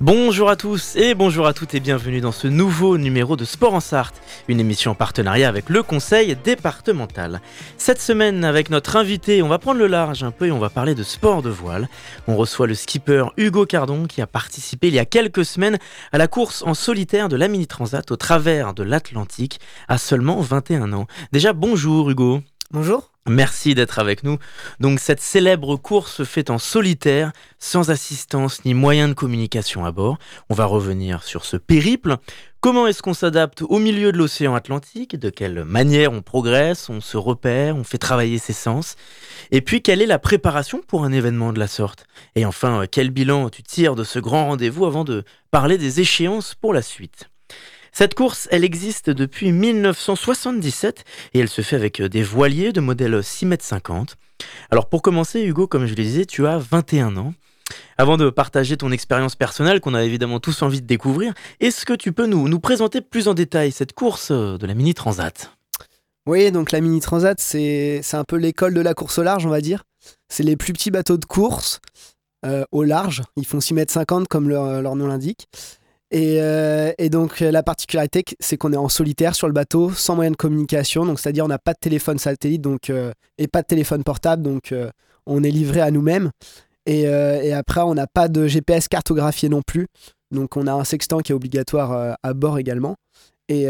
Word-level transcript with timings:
Bonjour 0.00 0.48
à 0.48 0.56
tous 0.56 0.96
et 0.96 1.14
bonjour 1.14 1.46
à 1.46 1.52
toutes 1.52 1.74
et 1.74 1.80
bienvenue 1.80 2.22
dans 2.22 2.32
ce 2.32 2.48
nouveau 2.48 2.96
numéro 2.96 3.36
de 3.36 3.44
Sport 3.44 3.74
en 3.74 3.80
Sarthe, 3.80 4.18
une 4.48 4.58
émission 4.58 4.92
en 4.92 4.94
partenariat 4.94 5.46
avec 5.46 5.68
le 5.68 5.82
Conseil 5.82 6.34
départemental. 6.42 7.42
Cette 7.76 8.00
semaine, 8.00 8.42
avec 8.42 8.70
notre 8.70 8.96
invité, 8.96 9.42
on 9.42 9.48
va 9.48 9.58
prendre 9.58 9.78
le 9.78 9.86
large 9.88 10.22
un 10.22 10.30
peu 10.30 10.46
et 10.46 10.52
on 10.52 10.58
va 10.58 10.70
parler 10.70 10.94
de 10.94 11.02
sport 11.02 11.42
de 11.42 11.50
voile. 11.50 11.86
On 12.28 12.36
reçoit 12.36 12.66
le 12.66 12.74
skipper 12.74 13.26
Hugo 13.36 13.66
Cardon 13.66 14.06
qui 14.06 14.22
a 14.22 14.26
participé 14.26 14.88
il 14.88 14.94
y 14.94 14.98
a 14.98 15.04
quelques 15.04 15.44
semaines 15.44 15.76
à 16.12 16.16
la 16.16 16.28
course 16.28 16.62
en 16.62 16.72
solitaire 16.72 17.28
de 17.28 17.36
la 17.36 17.48
Mini 17.48 17.66
Transat 17.66 18.10
au 18.10 18.16
travers 18.16 18.72
de 18.72 18.82
l'Atlantique 18.82 19.60
à 19.86 19.98
seulement 19.98 20.40
21 20.40 20.94
ans. 20.94 21.08
Déjà, 21.32 21.52
bonjour 21.52 22.08
Hugo. 22.08 22.40
Bonjour. 22.72 23.10
Merci 23.28 23.74
d'être 23.74 23.98
avec 23.98 24.22
nous. 24.22 24.38
Donc 24.78 25.00
cette 25.00 25.20
célèbre 25.20 25.74
course 25.74 26.14
se 26.14 26.24
fait 26.24 26.50
en 26.50 26.58
solitaire, 26.58 27.32
sans 27.58 27.90
assistance 27.90 28.64
ni 28.64 28.74
moyen 28.74 29.08
de 29.08 29.12
communication 29.12 29.84
à 29.84 29.90
bord. 29.90 30.18
On 30.50 30.54
va 30.54 30.66
revenir 30.66 31.24
sur 31.24 31.44
ce 31.44 31.56
périple. 31.56 32.16
Comment 32.60 32.86
est-ce 32.86 33.02
qu'on 33.02 33.12
s'adapte 33.12 33.62
au 33.62 33.80
milieu 33.80 34.12
de 34.12 34.18
l'océan 34.18 34.54
Atlantique? 34.54 35.16
De 35.16 35.30
quelle 35.30 35.64
manière 35.64 36.12
on 36.12 36.22
progresse, 36.22 36.88
on 36.88 37.00
se 37.00 37.16
repère, 37.16 37.76
on 37.76 37.82
fait 37.82 37.98
travailler 37.98 38.38
ses 38.38 38.52
sens? 38.52 38.94
Et 39.50 39.62
puis 39.62 39.82
quelle 39.82 40.00
est 40.00 40.06
la 40.06 40.20
préparation 40.20 40.80
pour 40.86 41.02
un 41.02 41.10
événement 41.10 41.52
de 41.52 41.58
la 41.58 41.66
sorte? 41.66 42.06
Et 42.36 42.46
enfin, 42.46 42.84
quel 42.88 43.10
bilan 43.10 43.50
tu 43.50 43.64
tires 43.64 43.96
de 43.96 44.04
ce 44.04 44.20
grand 44.20 44.46
rendez-vous 44.46 44.86
avant 44.86 45.02
de 45.02 45.24
parler 45.50 45.76
des 45.76 46.00
échéances 46.00 46.54
pour 46.54 46.72
la 46.72 46.82
suite? 46.82 47.29
Cette 47.92 48.14
course, 48.14 48.48
elle 48.50 48.64
existe 48.64 49.10
depuis 49.10 49.52
1977 49.52 51.04
et 51.34 51.40
elle 51.40 51.48
se 51.48 51.62
fait 51.62 51.76
avec 51.76 52.00
des 52.00 52.22
voiliers 52.22 52.72
de 52.72 52.80
modèle 52.80 53.22
6 53.22 53.44
m 53.46 53.56
50. 53.58 54.16
Alors 54.70 54.88
pour 54.88 55.02
commencer, 55.02 55.42
Hugo, 55.42 55.66
comme 55.66 55.86
je 55.86 55.94
le 55.94 56.02
disais, 56.02 56.24
tu 56.24 56.46
as 56.46 56.58
21 56.58 57.16
ans. 57.16 57.34
Avant 57.98 58.16
de 58.16 58.30
partager 58.30 58.76
ton 58.76 58.90
expérience 58.90 59.36
personnelle 59.36 59.80
qu'on 59.80 59.94
a 59.94 60.02
évidemment 60.02 60.40
tous 60.40 60.62
envie 60.62 60.80
de 60.80 60.86
découvrir, 60.86 61.34
est-ce 61.60 61.84
que 61.84 61.92
tu 61.92 62.12
peux 62.12 62.26
nous, 62.26 62.60
présenter 62.60 63.00
plus 63.00 63.28
en 63.28 63.34
détail 63.34 63.72
cette 63.72 63.92
course 63.92 64.32
de 64.32 64.66
la 64.66 64.74
Mini 64.74 64.94
Transat? 64.94 65.56
Oui, 66.26 66.50
donc 66.52 66.72
la 66.72 66.80
Mini 66.80 67.00
Transat, 67.00 67.38
c'est 67.40 68.02
un 68.12 68.24
peu 68.24 68.36
l'école 68.36 68.74
de 68.74 68.80
la 68.80 68.94
course 68.94 69.18
au 69.18 69.22
large, 69.22 69.46
on 69.46 69.50
va 69.50 69.60
dire. 69.60 69.84
C'est 70.28 70.42
les 70.42 70.56
plus 70.56 70.72
petits 70.72 70.90
bateaux 70.90 71.16
de 71.16 71.24
course 71.24 71.80
euh, 72.44 72.64
au 72.72 72.82
large. 72.82 73.22
Ils 73.36 73.46
font 73.46 73.60
6 73.60 73.74
m 73.74 73.84
50 73.86 74.28
comme 74.28 74.48
leur 74.48 74.96
nom 74.96 75.06
l'indique. 75.06 75.48
Et, 76.12 76.40
euh, 76.40 76.92
et, 76.98 77.08
donc 77.08 77.38
la 77.38 77.62
particularité, 77.62 78.24
c'est 78.40 78.56
qu'on 78.56 78.72
est 78.72 78.76
en 78.76 78.88
solitaire 78.88 79.34
sur 79.36 79.46
le 79.46 79.52
bateau, 79.52 79.92
sans 79.92 80.16
moyen 80.16 80.32
de 80.32 80.36
communication. 80.36 81.06
Donc 81.06 81.20
c'est-à-dire 81.20 81.44
on 81.44 81.48
n'a 81.48 81.58
pas 81.58 81.72
de 81.72 81.78
téléphone 81.78 82.18
satellite 82.18 82.62
donc, 82.62 82.90
euh, 82.90 83.12
et 83.38 83.46
pas 83.46 83.62
de 83.62 83.66
téléphone 83.68 84.02
portable, 84.02 84.42
donc 84.42 84.72
euh, 84.72 84.90
on 85.26 85.44
est 85.44 85.50
livré 85.50 85.80
à 85.80 85.90
nous-mêmes. 85.90 86.30
Et, 86.86 87.02
et, 87.02 87.52
après 87.52 87.82
on 87.82 87.94
n'a 87.94 88.06
pas 88.06 88.28
de 88.28 88.48
GPS 88.48 88.88
cartographié 88.88 89.48
non 89.48 89.62
plus. 89.62 89.86
Donc 90.32 90.56
on 90.56 90.66
a 90.66 90.72
un 90.72 90.82
sextant 90.84 91.18
qui 91.20 91.30
est 91.30 91.34
obligatoire 91.34 92.16
à 92.22 92.34
bord 92.34 92.58
également. 92.58 92.96
Et, 93.48 93.66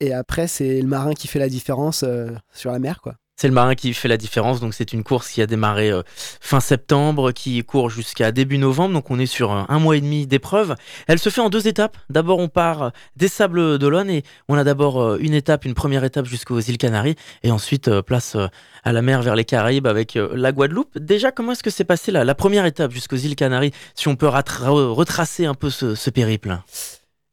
et 0.00 0.12
après 0.12 0.46
c'est 0.46 0.80
le 0.80 0.86
marin 0.86 1.14
qui 1.14 1.26
fait 1.26 1.38
la 1.38 1.48
différence 1.48 2.04
sur 2.52 2.70
la 2.70 2.78
mer, 2.78 3.00
quoi. 3.00 3.14
C'est 3.36 3.48
le 3.48 3.54
marin 3.54 3.74
qui 3.74 3.92
fait 3.94 4.06
la 4.06 4.16
différence. 4.16 4.60
Donc, 4.60 4.74
c'est 4.74 4.92
une 4.92 5.02
course 5.02 5.28
qui 5.28 5.42
a 5.42 5.46
démarré 5.46 5.90
euh, 5.90 6.02
fin 6.40 6.60
septembre, 6.60 7.32
qui 7.32 7.64
court 7.64 7.90
jusqu'à 7.90 8.30
début 8.30 8.58
novembre. 8.58 8.94
Donc, 8.94 9.10
on 9.10 9.18
est 9.18 9.26
sur 9.26 9.50
un, 9.50 9.78
mois 9.80 9.96
et 9.96 10.00
demi 10.00 10.28
d'épreuve. 10.28 10.76
Elle 11.08 11.18
se 11.18 11.30
fait 11.30 11.40
en 11.40 11.50
deux 11.50 11.66
étapes. 11.66 11.96
D'abord, 12.10 12.38
on 12.38 12.48
part 12.48 12.82
euh, 12.82 12.90
des 13.16 13.26
Sables 13.26 13.78
d'Olonne 13.78 14.08
et 14.08 14.22
on 14.48 14.54
a 14.56 14.62
d'abord 14.62 15.02
euh, 15.02 15.18
une 15.20 15.34
étape, 15.34 15.64
une 15.64 15.74
première 15.74 16.04
étape 16.04 16.26
jusqu'aux 16.26 16.60
îles 16.60 16.78
Canaries 16.78 17.16
et 17.42 17.50
ensuite 17.50 18.00
place 18.02 18.36
à 18.84 18.92
la 18.92 19.02
mer 19.02 19.20
vers 19.22 19.34
les 19.34 19.44
Caraïbes 19.44 19.88
avec 19.88 20.14
la 20.14 20.52
Guadeloupe. 20.52 20.96
Déjà, 20.98 21.32
comment 21.32 21.52
est-ce 21.52 21.62
que 21.62 21.70
s'est 21.70 21.84
passée 21.84 22.12
la, 22.12 22.24
la, 22.24 22.34
première 22.34 22.66
étape 22.66 22.92
jusqu'aux 22.92 23.16
îles 23.16 23.36
Canaries 23.36 23.72
Si 23.94 24.06
on 24.06 24.16
peut 24.16 24.28
retracer 24.28 25.46
un 25.46 25.54
peu 25.54 25.70
ce 25.70 26.10
périple? 26.10 26.58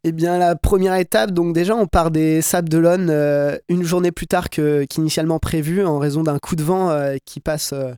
Eh 0.03 0.13
bien, 0.13 0.39
la 0.39 0.55
première 0.55 0.95
étape, 0.95 1.29
donc 1.29 1.53
déjà, 1.53 1.75
on 1.75 1.85
part 1.85 2.09
des 2.09 2.41
Sables 2.41 2.69
d'Olonne 2.69 3.09
euh, 3.11 3.55
une 3.69 3.83
journée 3.83 4.11
plus 4.11 4.25
tard 4.25 4.49
qu'initialement 4.49 5.37
prévu 5.37 5.85
en 5.85 5.99
raison 5.99 6.23
d'un 6.23 6.39
coup 6.39 6.55
de 6.55 6.63
vent 6.63 6.89
euh, 6.89 7.17
qui 7.23 7.39
passe 7.39 7.71
euh, 7.73 7.93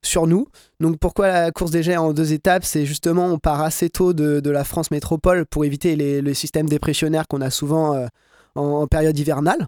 sur 0.00 0.28
nous. 0.28 0.46
Donc, 0.78 0.98
pourquoi 1.00 1.26
la 1.26 1.50
course 1.50 1.72
des 1.72 1.82
jets 1.82 1.96
en 1.96 2.12
deux 2.12 2.32
étapes? 2.32 2.62
C'est 2.64 2.86
justement, 2.86 3.26
on 3.26 3.38
part 3.38 3.60
assez 3.60 3.90
tôt 3.90 4.12
de, 4.12 4.48
la 4.48 4.62
France 4.62 4.92
métropole 4.92 5.46
pour 5.46 5.64
éviter 5.64 5.96
les, 5.96 6.20
le 6.22 6.32
système 6.32 6.68
dépressionnaire 6.68 7.26
qu'on 7.26 7.40
a 7.40 7.50
souvent 7.50 8.06
en, 8.54 8.86
période 8.86 9.18
hivernale. 9.18 9.66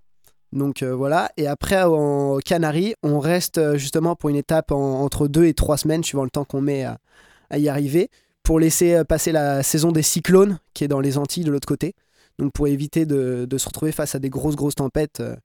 Donc 0.52 0.84
voilà, 0.84 1.30
et 1.36 1.48
après 1.48 1.82
en 1.82 2.38
Canaries, 2.38 2.94
on 3.02 3.18
reste 3.18 3.76
justement 3.76 4.14
pour 4.14 4.30
une 4.30 4.36
étape 4.36 4.70
entre 4.70 5.26
deux 5.26 5.46
et 5.46 5.54
trois 5.54 5.76
semaines, 5.76 6.04
suivant 6.04 6.24
le 6.24 6.30
temps 6.30 6.44
qu'on 6.44 6.60
met 6.60 6.84
à 6.84 7.58
y 7.58 7.68
arriver 7.68 8.10
pour 8.42 8.60
laisser 8.60 8.94
euh, 8.94 9.04
passer 9.04 9.32
la 9.32 9.62
saison 9.62 9.92
des 9.92 10.02
cyclones 10.02 10.58
qui 10.74 10.84
est 10.84 10.88
dans 10.88 11.00
les 11.00 11.18
Antilles 11.18 11.44
de 11.44 11.50
l'autre 11.50 11.68
côté. 11.68 11.94
Donc 12.38 12.52
pour 12.52 12.68
éviter 12.68 13.06
de, 13.06 13.46
se 13.56 13.68
retrouver 13.68 13.92
face 13.92 14.14
à 14.14 14.18
des 14.18 14.30
grosses 14.30 14.56
grosses 14.56 14.76
tempêtes 14.76 15.20
euh, 15.20 15.36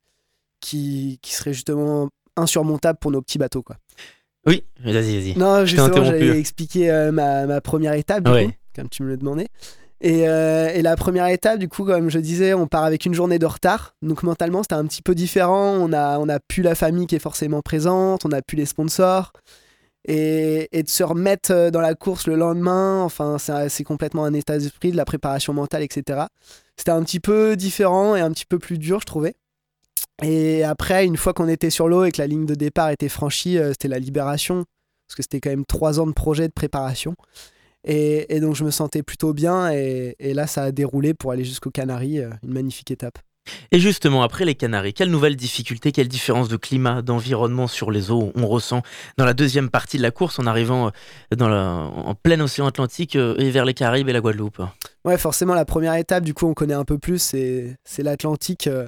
qui, 0.62 1.20
qui 1.22 1.34
seraient 1.34 1.54
justement 1.54 2.10
insurmontables 2.36 3.00
pour 3.00 3.12
nos 3.12 3.22
petits 3.22 3.38
bateaux. 3.38 3.64
Quoi. 3.64 3.78
Oui, 4.46 4.64
vas-y, 4.80 5.20
vas-y. 5.20 5.38
Non, 5.38 5.66
justement, 5.66 6.04
j'allais 6.04 6.40
expliquer 6.40 6.92
euh, 6.92 7.12
ma, 7.12 7.46
ma, 7.46 7.62
première 7.62 7.94
étape, 7.94 8.28
comme 8.76 8.90
tu 8.90 9.04
me 9.04 9.10
le 9.10 9.18
demandais. 9.18 9.48
Et, 10.02 10.20
et, 10.20 10.82
la 10.82 10.96
première 10.96 11.28
étape, 11.28 11.58
du 11.58 11.68
coup, 11.68 11.84
comme 11.84 12.10
je 12.10 12.20
disais, 12.20 12.54
on 12.54 12.68
part 12.68 12.84
avec 12.84 13.06
une 13.06 13.14
journée 13.14 13.40
de 13.40 13.46
retard. 13.46 13.96
Donc 14.02 14.24
mentalement, 14.24 14.62
c'était 14.62 14.76
un 14.76 14.86
petit 14.86 15.02
peu 15.02 15.16
différent. 15.16 15.72
On 15.80 15.94
a, 15.94 16.20
on 16.20 16.30
a 16.30 16.40
pu 16.40 16.62
la 16.62 16.76
famille 16.76 17.08
qui 17.08 17.16
est 17.16 17.20
forcément 17.20 17.62
présente, 17.62 18.26
on 18.26 18.32
a 18.32 18.42
pu 18.42 18.56
les 18.56 18.66
sponsors 18.66 19.32
et, 20.08 20.84
de 20.84 20.90
se 20.90 21.04
remettre 21.04 21.52
euh, 21.52 21.72
dans 21.72 21.82
la 21.82 21.96
course 21.96 22.28
le 22.28 22.36
lendemain, 22.36 23.02
enfin, 23.02 23.38
c'est 23.40 23.84
complètement 23.84 24.26
un 24.26 24.34
état 24.34 24.58
d'esprit, 24.58 24.92
de 24.92 24.98
la 24.98 25.06
préparation 25.06 25.54
mentale, 25.54 25.84
etc. 25.84 26.26
C'était 26.78 26.92
un 26.92 27.04
petit 27.04 27.20
peu 27.20 27.56
différent 27.56 28.16
et 28.16 28.22
un 28.22 28.32
petit 28.32 28.46
peu 28.46 28.60
plus 28.60 28.78
dur, 28.78 29.00
je 29.00 29.06
trouvais. 29.06 29.36
Et 30.22 30.64
après, 30.64 31.06
une 31.06 31.18
fois 31.18 31.34
qu'on 31.34 31.48
était 31.48 31.70
sur 31.70 31.88
l'eau 31.88 32.06
et 32.06 32.12
que 32.12 32.22
la 32.22 32.28
ligne 32.28 32.46
de 32.46 32.56
départ 32.56 32.90
était 32.90 33.10
franchie, 33.10 33.58
euh, 33.58 33.72
c'était 33.72 33.88
la 33.88 34.00
libération, 34.00 34.66
parce 35.08 35.16
que 35.16 35.24
c'était 35.24 35.42
quand 35.42 35.50
même 35.50 35.66
trois 35.66 36.00
ans 36.00 36.08
de 36.08 36.14
projet 36.14 36.48
de 36.48 36.54
préparation. 36.54 37.16
Et, 37.88 38.40
donc, 38.40 38.56
je 38.56 38.64
me 38.64 38.72
sentais 38.72 39.04
plutôt 39.04 39.34
bien, 39.34 39.72
et, 39.72 40.16
et 40.20 40.34
là, 40.34 40.48
ça 40.48 40.64
a 40.64 40.72
déroulé 40.72 41.14
pour 41.14 41.32
aller 41.32 41.44
jusqu'aux 41.44 41.70
Canaries, 41.70 42.20
euh, 42.20 42.30
une 42.44 42.54
magnifique 42.54 42.90
étape. 42.92 43.20
Et 43.72 43.80
justement, 43.80 44.24
après 44.24 44.46
les 44.46 44.56
Canaries, 44.56 44.94
quelles 44.94 45.10
nouvelles 45.10 45.36
difficultés, 45.36 45.92
quelle 45.92 46.08
différence 46.08 46.48
de 46.48 46.58
climat, 46.58 47.02
d'environnement 47.02 47.68
sur 47.68 47.92
les 47.92 48.12
eaux 48.12 48.32
on 48.36 48.48
ressent 48.48 48.82
dans 49.18 49.26
la 49.26 49.34
deuxième 49.34 49.70
partie 49.70 49.98
de 49.98 50.02
la 50.02 50.12
course 50.12 50.40
en 50.40 50.46
arrivant 50.46 50.88
euh, 50.88 51.36
dans 51.36 51.50
en 51.50 52.16
plein 52.16 52.40
océan 52.40 52.68
Atlantique 52.68 53.16
euh, 53.16 53.36
et 53.38 53.52
vers 53.52 53.66
les 53.66 53.74
Caraïbes 53.74 54.10
et 54.10 54.14
la 54.14 54.22
Guadeloupe? 54.22 54.62
Ouais, 55.04 55.18
forcément, 55.18 55.54
la 55.54 55.66
première 55.66 55.96
étape, 55.96 56.24
du 56.24 56.34
coup, 56.34 56.48
on 56.48 56.54
connaît 56.54 56.74
un 56.74 56.86
peu 56.86 56.98
plus, 56.98 57.20
c'est 57.20 58.04
l'Atlantique. 58.04 58.68
Euh, 58.68 58.88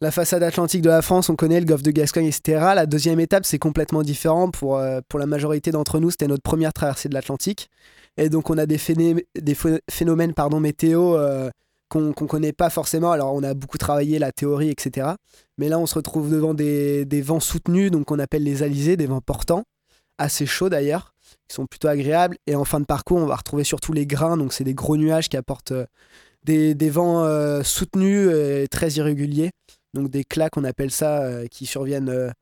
la 0.00 0.12
façade 0.12 0.44
atlantique 0.44 0.82
de 0.82 0.90
la 0.90 1.02
France, 1.02 1.28
on 1.28 1.34
connaît 1.34 1.58
le 1.58 1.66
golfe 1.66 1.82
de 1.82 1.90
Gascogne, 1.90 2.26
etc. 2.26 2.60
La 2.76 2.86
deuxième 2.86 3.18
étape, 3.18 3.44
c'est 3.44 3.58
complètement 3.58 4.02
différent. 4.02 4.48
Pour, 4.48 4.80
pour 5.08 5.18
la 5.18 5.26
majorité 5.26 5.72
d'entre 5.72 5.98
nous, 5.98 6.12
c'était 6.12 6.28
notre 6.28 6.44
première 6.44 6.72
traversée 6.72 7.08
de 7.08 7.14
l'Atlantique. 7.14 7.68
Et 8.16 8.28
donc, 8.28 8.48
on 8.48 8.58
a 8.58 8.66
des, 8.66 8.78
phénomènes 8.78 10.34
météo 10.60 11.16
qu'on 11.88 12.00
ne 12.00 12.12
connaît 12.12 12.52
pas 12.52 12.70
forcément. 12.70 13.12
Alors, 13.12 13.34
on 13.34 13.42
a 13.42 13.54
beaucoup 13.54 13.78
travaillé 13.78 14.18
la 14.18 14.32
théorie, 14.32 14.70
etc. 14.70 15.08
Mais 15.56 15.68
là, 15.68 15.78
on 15.78 15.86
se 15.86 15.94
retrouve 15.94 16.30
devant 16.30 16.54
des, 16.54 17.22
vents 17.22 17.40
soutenus, 17.40 17.90
donc 17.90 18.06
qu'on 18.06 18.18
appelle 18.18 18.44
les 18.44 18.62
alisés, 18.62 18.96
des 18.96 19.06
vents 19.06 19.20
portants, 19.20 19.64
assez 20.18 20.46
chauds 20.46 20.68
d'ailleurs, 20.68 21.14
qui 21.48 21.54
sont 21.54 21.66
plutôt 21.66 21.88
agréables. 21.88 22.36
Et 22.46 22.54
en 22.54 22.64
fin 22.64 22.80
de 22.80 22.84
parcours, 22.84 23.18
on 23.18 23.26
va 23.26 23.36
retrouver 23.36 23.64
surtout 23.64 23.92
les 23.92 24.06
grains, 24.06 24.36
donc 24.36 24.52
c'est 24.52 24.64
des 24.64 24.74
gros 24.74 24.96
nuages 24.96 25.28
qui 25.28 25.36
apportent 25.36 25.72
euh, 25.72 25.86
des, 26.44 26.90
vents 26.90 27.24
euh, 27.24 27.62
soutenus 27.62 28.30
et 28.30 28.66
très 28.70 28.90
irréguliers. 28.92 29.50
Donc 29.94 30.10
des 30.10 30.24
claques, 30.24 30.56
on 30.56 30.64
appelle 30.64 30.90
ça, 30.90 31.22
euh, 31.22 31.46
qui 31.46 31.66
surviennent 31.66 32.32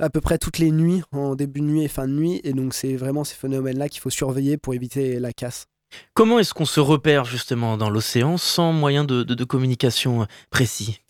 à 0.00 0.10
peu 0.10 0.20
près 0.20 0.38
toutes 0.38 0.58
les 0.58 0.70
nuits, 0.70 1.02
en 1.12 1.34
début 1.34 1.60
de 1.60 1.66
nuit 1.66 1.84
et 1.84 1.88
fin 1.88 2.06
de 2.06 2.12
nuit. 2.12 2.40
Et 2.44 2.52
donc, 2.52 2.74
c'est 2.74 2.96
vraiment 2.96 3.24
ces 3.24 3.34
phénomènes-là 3.34 3.88
qu'il 3.88 4.00
faut 4.00 4.10
surveiller 4.10 4.56
pour 4.56 4.74
éviter 4.74 5.18
la 5.18 5.32
casse. 5.32 5.66
Comment 6.14 6.38
est-ce 6.38 6.54
qu'on 6.54 6.66
se 6.66 6.80
repère 6.80 7.24
justement 7.24 7.76
dans 7.76 7.90
l'océan 7.90 8.36
sans 8.36 8.72
moyen 8.72 9.04
de, 9.04 9.44
communication 9.44 10.22
euh, 10.22 10.24
précis? 10.50 11.00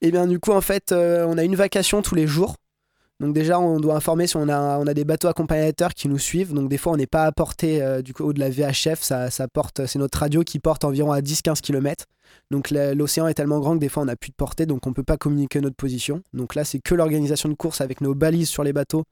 Eh 0.00 0.10
bien 0.10 0.26
du 0.26 0.38
coup 0.38 0.52
en 0.52 0.60
fait 0.60 0.92
euh, 0.92 1.26
on 1.26 1.38
a 1.38 1.44
une 1.44 1.56
vacation 1.56 2.02
tous 2.02 2.14
les 2.14 2.26
jours. 2.26 2.56
Donc 3.20 3.34
déjà, 3.34 3.58
on 3.58 3.80
doit 3.80 3.96
informer 3.96 4.28
si 4.28 4.36
on 4.36 4.48
a, 4.48 4.78
on 4.78 4.84
des 4.84 5.04
bateaux 5.04 5.26
accompagnateurs 5.26 5.92
qui 5.92 6.08
nous 6.08 6.20
suivent. 6.20 6.54
Donc 6.54 6.68
des 6.68 6.78
fois, 6.78 6.92
on 6.92 6.96
n'est 6.96 7.08
pas 7.08 7.24
à 7.24 7.32
portée 7.32 7.82
euh, 7.82 8.00
du 8.00 8.14
coup 8.14 8.32
de 8.32 8.38
la 8.38 8.48
VHF. 8.48 9.00
C'est 9.02 9.96
notre 9.96 10.18
radio 10.20 10.44
qui 10.44 10.60
porte 10.60 10.84
environ 10.84 11.10
à 11.10 11.20
10-15 11.20 11.60
km. 11.60 12.04
Donc 12.52 12.70
l'océan 12.70 13.26
est 13.26 13.34
tellement 13.34 13.58
grand 13.58 13.74
que 13.74 13.80
des 13.80 13.88
fois, 13.88 14.04
on 14.04 14.06
n'a 14.06 14.14
plus 14.14 14.30
de 14.30 14.36
portée, 14.36 14.66
donc 14.66 14.86
on 14.86 14.92
peut 14.92 15.02
pas 15.02 15.16
communiquer 15.16 15.60
notre 15.60 15.74
position. 15.74 16.22
Donc 16.32 16.54
là, 16.54 16.62
c'est 16.64 16.78
que 16.78 16.94
l'organisation 16.94 17.48
de 17.48 17.54
course 17.54 17.80
avec 17.80 18.00
nos 18.00 18.14
balises 18.14 18.48
sur 18.48 18.62
les 18.62 18.72
bateaux 18.72 19.02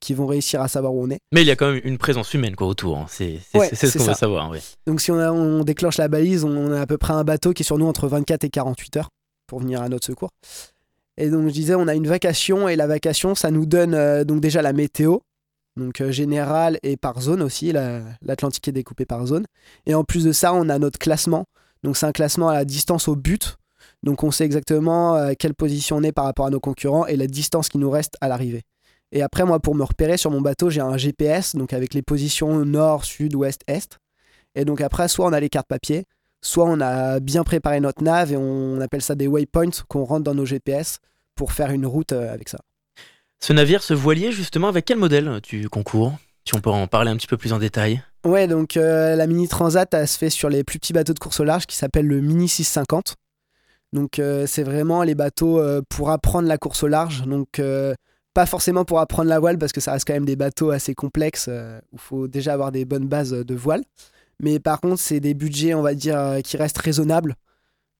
qui 0.00 0.14
vont 0.14 0.26
réussir 0.26 0.60
à 0.62 0.68
savoir 0.68 0.94
où 0.94 1.02
on 1.04 1.10
est. 1.10 1.20
Mais 1.32 1.42
il 1.42 1.46
y 1.46 1.50
a 1.50 1.56
quand 1.56 1.70
même 1.72 1.80
une 1.84 1.98
présence 1.98 2.32
humaine 2.34 2.56
quoi 2.56 2.66
autour. 2.66 2.98
hein. 2.98 3.06
C'est 3.08 3.38
Ouais, 3.54 3.68
ce 3.74 3.98
qu'on 3.98 4.04
veut 4.04 4.14
savoir. 4.14 4.50
Donc 4.86 5.00
si 5.00 5.10
on, 5.10 5.18
a- 5.18 5.30
on 5.30 5.62
déclenche 5.62 5.98
la 5.98 6.08
balise, 6.08 6.44
on 6.44 6.72
a 6.72 6.80
à 6.80 6.86
peu 6.86 6.98
près 6.98 7.12
un 7.12 7.24
bateau 7.24 7.52
qui 7.52 7.62
est 7.62 7.64
sur 7.64 7.78
nous 7.78 7.86
entre 7.86 8.08
24 8.08 8.44
et 8.44 8.50
48 8.50 8.96
heures 8.96 9.08
pour 9.46 9.60
venir 9.60 9.82
à 9.82 9.88
notre 9.88 10.06
secours. 10.06 10.30
Et 11.16 11.28
donc 11.28 11.48
je 11.48 11.52
disais, 11.52 11.74
on 11.74 11.86
a 11.88 11.94
une 11.94 12.06
vacation 12.06 12.68
et 12.68 12.76
la 12.76 12.86
vacation, 12.86 13.34
ça 13.34 13.50
nous 13.50 13.66
donne 13.66 13.94
euh, 13.94 14.24
donc 14.24 14.40
déjà 14.40 14.62
la 14.62 14.72
météo, 14.72 15.18
donc 15.76 16.00
euh, 16.00 16.10
générale 16.10 16.78
et 16.82 16.96
par 16.96 17.20
zone 17.20 17.42
aussi. 17.42 17.72
la- 17.72 18.00
L'Atlantique 18.22 18.66
est 18.68 18.72
découpé 18.72 19.04
par 19.04 19.26
zone. 19.26 19.44
Et 19.86 19.94
en 19.94 20.04
plus 20.04 20.24
de 20.24 20.32
ça, 20.32 20.54
on 20.54 20.68
a 20.68 20.78
notre 20.78 20.98
classement. 20.98 21.44
Donc 21.82 21.96
c'est 21.96 22.06
un 22.06 22.12
classement 22.12 22.48
à 22.48 22.54
la 22.54 22.64
distance 22.64 23.06
au 23.08 23.16
but. 23.16 23.56
Donc 24.02 24.22
on 24.24 24.30
sait 24.30 24.44
exactement 24.44 25.16
euh, 25.16 25.32
quelle 25.38 25.54
position 25.54 25.96
on 25.96 26.02
est 26.02 26.12
par 26.12 26.24
rapport 26.24 26.46
à 26.46 26.50
nos 26.50 26.60
concurrents 26.60 27.06
et 27.06 27.16
la 27.16 27.26
distance 27.26 27.68
qui 27.68 27.76
nous 27.76 27.90
reste 27.90 28.16
à 28.22 28.28
l'arrivée. 28.28 28.62
Et 29.12 29.22
après, 29.22 29.44
moi, 29.44 29.58
pour 29.58 29.74
me 29.74 29.82
repérer 29.82 30.16
sur 30.16 30.30
mon 30.30 30.40
bateau, 30.40 30.70
j'ai 30.70 30.80
un 30.80 30.96
GPS, 30.96 31.56
donc 31.56 31.72
avec 31.72 31.94
les 31.94 32.02
positions 32.02 32.64
nord, 32.64 33.04
sud, 33.04 33.34
ouest, 33.34 33.62
est. 33.66 33.98
Et 34.54 34.64
donc 34.64 34.80
après, 34.80 35.08
soit 35.08 35.26
on 35.26 35.32
a 35.32 35.40
les 35.40 35.48
cartes 35.48 35.68
papier, 35.68 36.04
soit 36.40 36.64
on 36.64 36.80
a 36.80 37.20
bien 37.20 37.44
préparé 37.44 37.80
notre 37.80 38.02
nav 38.02 38.32
et 38.32 38.36
on 38.36 38.80
appelle 38.80 39.02
ça 39.02 39.14
des 39.14 39.26
waypoints 39.26 39.82
qu'on 39.88 40.04
rentre 40.04 40.24
dans 40.24 40.34
nos 40.34 40.46
GPS 40.46 40.98
pour 41.34 41.52
faire 41.52 41.70
une 41.70 41.86
route 41.86 42.12
euh, 42.12 42.32
avec 42.32 42.48
ça. 42.48 42.58
Ce 43.40 43.52
navire, 43.52 43.82
ce 43.82 43.94
voilier, 43.94 44.32
justement, 44.32 44.68
avec 44.68 44.84
quel 44.84 44.98
modèle 44.98 45.40
tu 45.42 45.68
concours? 45.68 46.12
Si 46.44 46.54
on 46.54 46.60
peut 46.60 46.70
en 46.70 46.86
parler 46.86 47.10
un 47.10 47.16
petit 47.16 47.26
peu 47.26 47.36
plus 47.36 47.52
en 47.52 47.58
détail. 47.58 48.02
Ouais, 48.24 48.46
donc 48.46 48.76
euh, 48.76 49.16
la 49.16 49.26
Mini 49.26 49.48
Transat, 49.48 49.92
elle 49.94 50.08
se 50.08 50.18
fait 50.18 50.30
sur 50.30 50.48
les 50.48 50.64
plus 50.64 50.78
petits 50.78 50.92
bateaux 50.92 51.14
de 51.14 51.18
course 51.18 51.40
au 51.40 51.44
large 51.44 51.66
qui 51.66 51.76
s'appellent 51.76 52.06
le 52.06 52.20
Mini 52.20 52.48
650. 52.48 53.16
Donc 53.92 54.18
euh, 54.18 54.46
c'est 54.46 54.62
vraiment 54.62 55.02
les 55.02 55.14
bateaux 55.14 55.58
euh, 55.58 55.82
pour 55.88 56.10
apprendre 56.10 56.48
la 56.48 56.58
course 56.58 56.82
au 56.82 56.88
large. 56.88 57.22
Donc 57.22 57.58
euh, 57.58 57.94
pas 58.34 58.46
forcément 58.46 58.84
pour 58.84 59.00
apprendre 59.00 59.28
la 59.28 59.38
voile 59.40 59.58
parce 59.58 59.72
que 59.72 59.80
ça 59.80 59.92
reste 59.92 60.06
quand 60.06 60.12
même 60.14 60.24
des 60.24 60.36
bateaux 60.36 60.70
assez 60.70 60.94
complexes 60.94 61.46
euh, 61.48 61.78
où 61.92 61.96
il 61.96 62.00
faut 62.00 62.28
déjà 62.28 62.52
avoir 62.52 62.72
des 62.72 62.84
bonnes 62.84 63.08
bases 63.08 63.32
de 63.32 63.54
voile. 63.54 63.82
Mais 64.38 64.58
par 64.60 64.80
contre, 64.80 64.98
c'est 65.00 65.20
des 65.20 65.34
budgets, 65.34 65.74
on 65.74 65.82
va 65.82 65.94
dire, 65.94 66.18
euh, 66.18 66.40
qui 66.40 66.56
restent 66.56 66.78
raisonnables. 66.78 67.34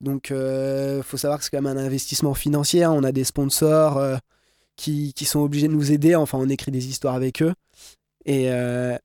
Donc 0.01 0.31
il 0.31 1.03
faut 1.03 1.19
savoir 1.19 1.39
que 1.39 1.45
c'est 1.45 1.51
quand 1.51 1.61
même 1.61 1.77
un 1.77 1.85
investissement 1.85 2.33
financier. 2.35 2.85
hein. 2.85 2.93
On 2.93 3.05
a 3.05 3.13
des 3.13 3.25
sponsors 3.25 3.99
euh, 3.99 4.17
qui, 4.77 5.13
qui 5.13 5.27
sont 5.27 5.41
obligés 5.41 5.69
de 5.69 5.75
nous 5.75 5.93
aider. 5.93 6.15
Enfin, 6.15 6.39
on 6.41 6.49
écrit 6.49 6.71
des 6.71 6.89
histoires 6.89 7.15
avec 7.15 7.43
eux. 7.43 7.53
Et, 8.25 8.51
euh, 8.51 8.97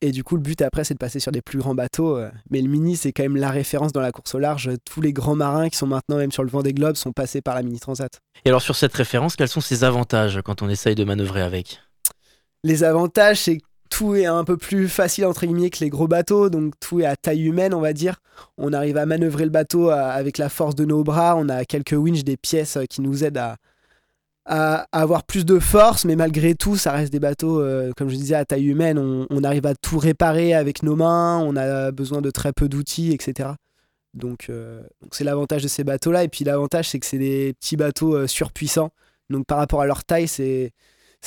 et 0.00 0.12
du 0.12 0.22
coup, 0.22 0.36
le 0.36 0.42
but 0.42 0.62
après, 0.62 0.84
c'est 0.84 0.94
de 0.94 0.98
passer 0.98 1.18
sur 1.18 1.32
des 1.32 1.42
plus 1.42 1.58
grands 1.58 1.74
bateaux. 1.74 2.16
euh. 2.16 2.30
Mais 2.50 2.60
le 2.60 2.68
Mini, 2.68 2.96
c'est 2.96 3.12
quand 3.12 3.24
même 3.24 3.36
la 3.36 3.50
référence 3.50 3.92
dans 3.92 4.00
la 4.00 4.12
course 4.12 4.34
au 4.34 4.38
large. 4.38 4.70
Tous 4.84 5.00
les 5.00 5.12
grands 5.12 5.34
marins 5.34 5.68
qui 5.68 5.76
sont 5.76 5.86
maintenant 5.86 6.16
même 6.16 6.32
sur 6.32 6.44
le 6.44 6.50
vent 6.50 6.62
des 6.62 6.72
globes 6.72 6.96
sont 6.96 7.12
passés 7.12 7.40
par 7.40 7.54
la 7.54 7.62
Mini 7.62 7.80
Transat. 7.80 8.20
Et 8.44 8.48
alors, 8.48 8.62
sur 8.62 8.76
cette 8.76 8.94
référence, 8.94 9.34
quels 9.34 9.48
sont 9.48 9.60
ses 9.60 9.82
avantages 9.84 10.40
quand 10.44 10.62
on 10.62 10.68
essaye 10.68 10.94
de 10.94 11.04
manœuvrer 11.04 11.42
avec? 11.42 11.80
Les 12.62 12.84
avantages, 12.84 13.40
c'est 13.40 13.58
que 13.58 13.64
tout 13.90 14.14
est 14.14 14.26
un 14.26 14.44
peu 14.44 14.56
plus 14.56 14.88
facile 14.88 15.24
entre 15.24 15.46
guillemets 15.46 15.70
que 15.70 15.80
les 15.80 15.88
gros 15.88 16.08
bateaux, 16.08 16.50
donc 16.50 16.74
tout 16.78 17.00
est 17.00 17.06
à 17.06 17.16
taille 17.16 17.42
humaine, 17.42 17.74
on 17.74 17.80
va 17.80 17.92
dire. 17.92 18.16
On 18.56 18.72
arrive 18.72 18.96
à 18.96 19.06
manœuvrer 19.06 19.44
le 19.44 19.50
bateau 19.50 19.90
euh, 19.90 19.94
avec 19.94 20.38
la 20.38 20.48
force 20.48 20.74
de 20.74 20.84
nos 20.84 21.02
bras. 21.02 21.36
On 21.36 21.48
a 21.48 21.64
quelques 21.64 21.92
winches, 21.92 22.24
des 22.24 22.36
pièces 22.36 22.76
euh, 22.76 22.84
qui 22.84 23.00
nous 23.00 23.24
aident 23.24 23.38
à, 23.38 23.56
à 24.50 24.86
avoir 24.92 25.24
plus 25.24 25.44
de 25.44 25.58
force, 25.58 26.06
mais 26.06 26.16
malgré 26.16 26.54
tout, 26.54 26.76
ça 26.76 26.92
reste 26.92 27.12
des 27.12 27.20
bateaux, 27.20 27.60
euh, 27.60 27.92
comme 27.96 28.08
je 28.08 28.16
disais, 28.16 28.34
à 28.34 28.46
taille 28.46 28.64
humaine. 28.64 28.98
On, 28.98 29.44
arrive 29.44 29.66
à 29.66 29.74
tout 29.74 29.98
réparer 29.98 30.54
avec 30.54 30.82
nos 30.82 30.96
mains. 30.96 31.38
On 31.38 31.54
a 31.54 31.92
besoin 31.92 32.22
de 32.22 32.30
très 32.30 32.54
peu 32.54 32.66
d'outils, 32.66 33.12
etc. 33.12 33.50
Donc, 34.14 34.46
euh, 34.48 34.80
donc 35.02 35.14
c'est 35.14 35.24
l'avantage 35.24 35.62
de 35.62 35.68
ces 35.68 35.84
bateaux-là. 35.84 36.24
Et 36.24 36.28
puis 36.28 36.44
l'avantage, 36.44 36.88
c'est 36.88 36.98
que 36.98 37.04
c'est 37.04 37.18
des 37.18 37.52
petits 37.60 37.76
bateaux 37.76 38.16
euh, 38.16 38.26
surpuissants. 38.26 38.90
Donc 39.28 39.44
par 39.44 39.58
rapport 39.58 39.82
à 39.82 39.86
leur 39.86 40.02
taille, 40.04 40.28
c'est 40.28 40.72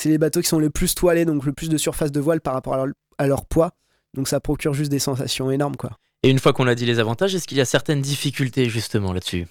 les 0.04 0.18
bateaux 0.18 0.40
qui 0.40 0.48
sont 0.48 0.58
le 0.58 0.70
plus 0.70 0.96
toilés, 0.96 1.24
donc 1.24 1.44
le 1.44 1.52
plus 1.52 1.68
de 1.68 1.78
surface 1.78 2.10
de 2.10 2.20
voile 2.20 2.40
par 2.40 2.54
rapport 2.54 2.74
à 2.74 2.78
leur, 2.78 2.94
à 3.18 3.28
leur 3.28 3.46
poids. 3.46 3.70
Donc 4.14 4.26
ça 4.26 4.40
procure 4.40 4.74
juste 4.74 4.90
des 4.90 4.98
sensations 4.98 5.48
énormes, 5.52 5.76
quoi. 5.76 5.92
Et 6.24 6.30
une 6.30 6.38
fois 6.38 6.52
qu'on 6.52 6.68
a 6.68 6.74
dit 6.74 6.86
les 6.86 7.00
avantages, 7.00 7.34
est-ce 7.34 7.48
qu'il 7.48 7.58
y 7.58 7.60
a 7.60 7.64
certaines 7.64 8.00
difficultés 8.00 8.68
justement 8.68 9.12
là-dessus? 9.12 9.46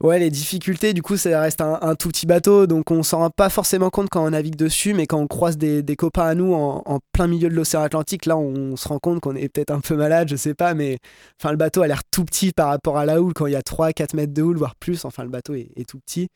Ouais, 0.00 0.18
les 0.18 0.30
difficultés, 0.30 0.92
du 0.92 1.02
coup, 1.02 1.16
ça 1.16 1.40
reste 1.40 1.60
un, 1.60 1.94
tout 1.94 2.08
petit 2.08 2.26
bateau, 2.26 2.66
donc 2.66 2.90
on 2.90 3.02
s'en 3.02 3.18
rend 3.18 3.30
pas 3.30 3.48
forcément 3.48 3.90
compte 3.90 4.08
quand 4.10 4.24
on 4.24 4.30
navigue 4.30 4.56
dessus, 4.56 4.94
mais 4.94 5.06
quand 5.06 5.18
on 5.18 5.26
croise 5.26 5.56
des, 5.56 5.96
copains 5.96 6.26
à 6.26 6.34
nous 6.34 6.52
en, 6.54 6.98
plein 7.12 7.28
milieu 7.28 7.48
de 7.48 7.54
l'océan 7.54 7.82
Atlantique, 7.82 8.26
là, 8.26 8.36
on, 8.36 8.76
se 8.76 8.88
rend 8.88 8.98
compte 8.98 9.20
qu'on 9.20 9.36
est 9.36 9.48
peut-être 9.48 9.70
un 9.70 9.80
peu 9.80 9.94
malade, 9.94 10.28
je 10.28 10.36
sais 10.36 10.54
pas, 10.54 10.74
mais 10.74 10.98
enfin, 11.40 11.52
le 11.52 11.56
bateau 11.56 11.82
a 11.82 11.86
l'air 11.86 12.02
tout 12.10 12.24
petit 12.24 12.52
par 12.52 12.68
rapport 12.68 12.98
à 12.98 13.06
la 13.06 13.20
houle, 13.20 13.32
quand 13.32 13.46
il 13.46 13.52
y 13.52 13.56
a 13.56 13.60
3-4 13.60 14.16
mètres 14.16 14.34
de 14.34 14.42
houle, 14.42 14.56
voire 14.56 14.74
plus, 14.74 15.04
enfin, 15.04 15.22
le 15.22 15.30
bateau 15.30 15.54
est, 15.54 15.86
tout 15.86 15.98
petit. 16.00 16.28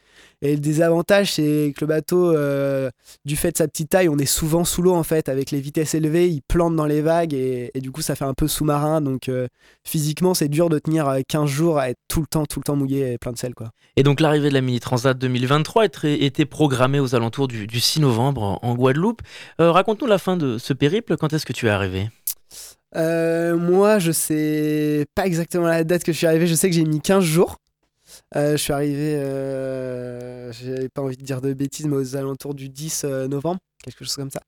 Et 0.42 0.54
le 0.54 0.60
désavantage, 0.60 1.32
c'est 1.34 1.72
que 1.76 1.80
le 1.82 1.86
bateau, 1.86 2.32
euh, 2.32 2.90
du 3.24 3.36
fait 3.36 3.52
de 3.52 3.56
sa 3.56 3.68
petite 3.68 3.90
taille, 3.90 4.08
on 4.08 4.18
est 4.18 4.26
souvent 4.26 4.64
sous 4.64 4.82
l'eau, 4.82 4.94
en 4.94 5.02
fait, 5.02 5.28
avec 5.28 5.50
les 5.50 5.60
vitesses 5.60 5.94
élevées, 5.94 6.28
il 6.28 6.42
plante 6.42 6.76
dans 6.76 6.86
les 6.86 7.02
vagues, 7.02 7.34
et, 7.34 7.70
du 7.76 7.90
coup, 7.90 8.02
ça 8.02 8.14
fait 8.14 8.24
un 8.24 8.34
peu 8.34 8.46
sous-marin, 8.46 9.00
donc 9.00 9.28
euh, 9.28 9.48
physiquement, 9.84 10.34
c'est 10.34 10.48
dur 10.48 10.68
de 10.68 10.78
tenir 10.78 11.08
euh, 11.08 11.20
15 11.26 11.48
jours 11.48 11.78
à 11.78 11.90
être 11.90 11.98
tout 12.08 12.20
le 12.20 12.26
temps, 12.26 12.46
tout 12.46 12.60
le 12.60 12.64
temps 12.64 12.76
mouillé 12.76 13.16
plein 13.26 13.32
de 13.32 13.38
sel, 13.38 13.54
quoi. 13.54 13.70
Et 13.96 14.04
donc 14.04 14.20
l'arrivée 14.20 14.50
de 14.50 14.54
la 14.54 14.60
Mini 14.60 14.78
Transat 14.78 15.18
2023 15.18 15.84
était, 16.04 16.44
programmée 16.44 17.00
aux 17.00 17.16
alentours 17.16 17.48
du, 17.48 17.66
du 17.66 17.80
6 17.80 17.98
novembre 18.00 18.60
en- 18.62 18.74
Guadeloupe. 18.76 19.20
Euh, 19.60 19.72
Raconte-nous 19.72 20.06
la 20.06 20.18
fin 20.18 20.36
de 20.36 20.58
ce 20.58 20.72
périple. 20.72 21.16
Quand 21.16 21.32
est-ce 21.32 21.44
que 21.44 21.52
tu 21.52 21.66
es 21.66 21.70
arrivé? 21.70 22.08
Euh, 22.94 23.56
moi, 23.56 23.98
je 23.98 24.12
sais 24.12 25.06
pas 25.16 25.26
exactement 25.26 25.66
la 25.66 25.82
date 25.82 26.04
que 26.04 26.12
je 26.12 26.18
suis 26.18 26.26
arrivé. 26.28 26.46
Je 26.46 26.54
sais 26.54 26.70
que 26.70 26.76
j'ai 26.76 26.84
mis 26.84 27.00
15 27.00 27.24
jours. 27.24 27.56
Euh, 28.36 28.52
je 28.52 28.56
suis 28.62 28.72
arrivé, 28.72 29.16
euh, 29.16 30.52
j'avais 30.52 30.88
pas 30.88 31.02
envie 31.02 31.16
de 31.16 31.22
dire 31.24 31.40
de 31.40 31.52
bêtises, 31.52 31.86
mais 31.86 31.96
aux 31.96 32.14
alentours 32.16 32.54
du 32.54 32.68
10 32.68 33.02
euh, 33.04 33.26
novembre, 33.26 33.58
quelque 33.82 34.04
chose 34.04 34.14
comme 34.14 34.30
ça. 34.30 34.40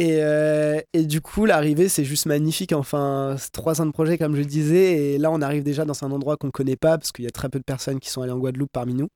Et, 0.00 0.20
euh, 0.22 0.80
et 0.94 1.04
du 1.04 1.20
coup, 1.20 1.44
l'arrivée, 1.44 1.90
c'est 1.90 2.04
juste 2.06 2.24
magnifique. 2.24 2.72
Enfin, 2.72 3.36
trois 3.52 3.82
ans 3.82 3.86
de 3.86 3.90
projet, 3.90 4.16
comme 4.16 4.34
je 4.34 4.40
disais. 4.42 5.12
Et 5.14 5.18
là, 5.18 5.30
on 5.30 5.42
arrive 5.42 5.62
déjà 5.62 5.84
dans 5.84 6.02
un 6.04 6.10
endroit 6.10 6.38
qu'on 6.38 6.50
connaît 6.50 6.76
pas, 6.76 6.96
parce 6.96 7.12
qu'il 7.12 7.26
y 7.26 7.28
a 7.28 7.30
très 7.30 7.50
peu 7.50 7.58
de 7.58 7.64
personnes 7.64 8.00
qui 8.00 8.08
sont 8.08 8.22
allées 8.22 8.32
en 8.32 8.38
Guadeloupe 8.38 8.70
parmi 8.72 8.94
nous. 8.94 9.08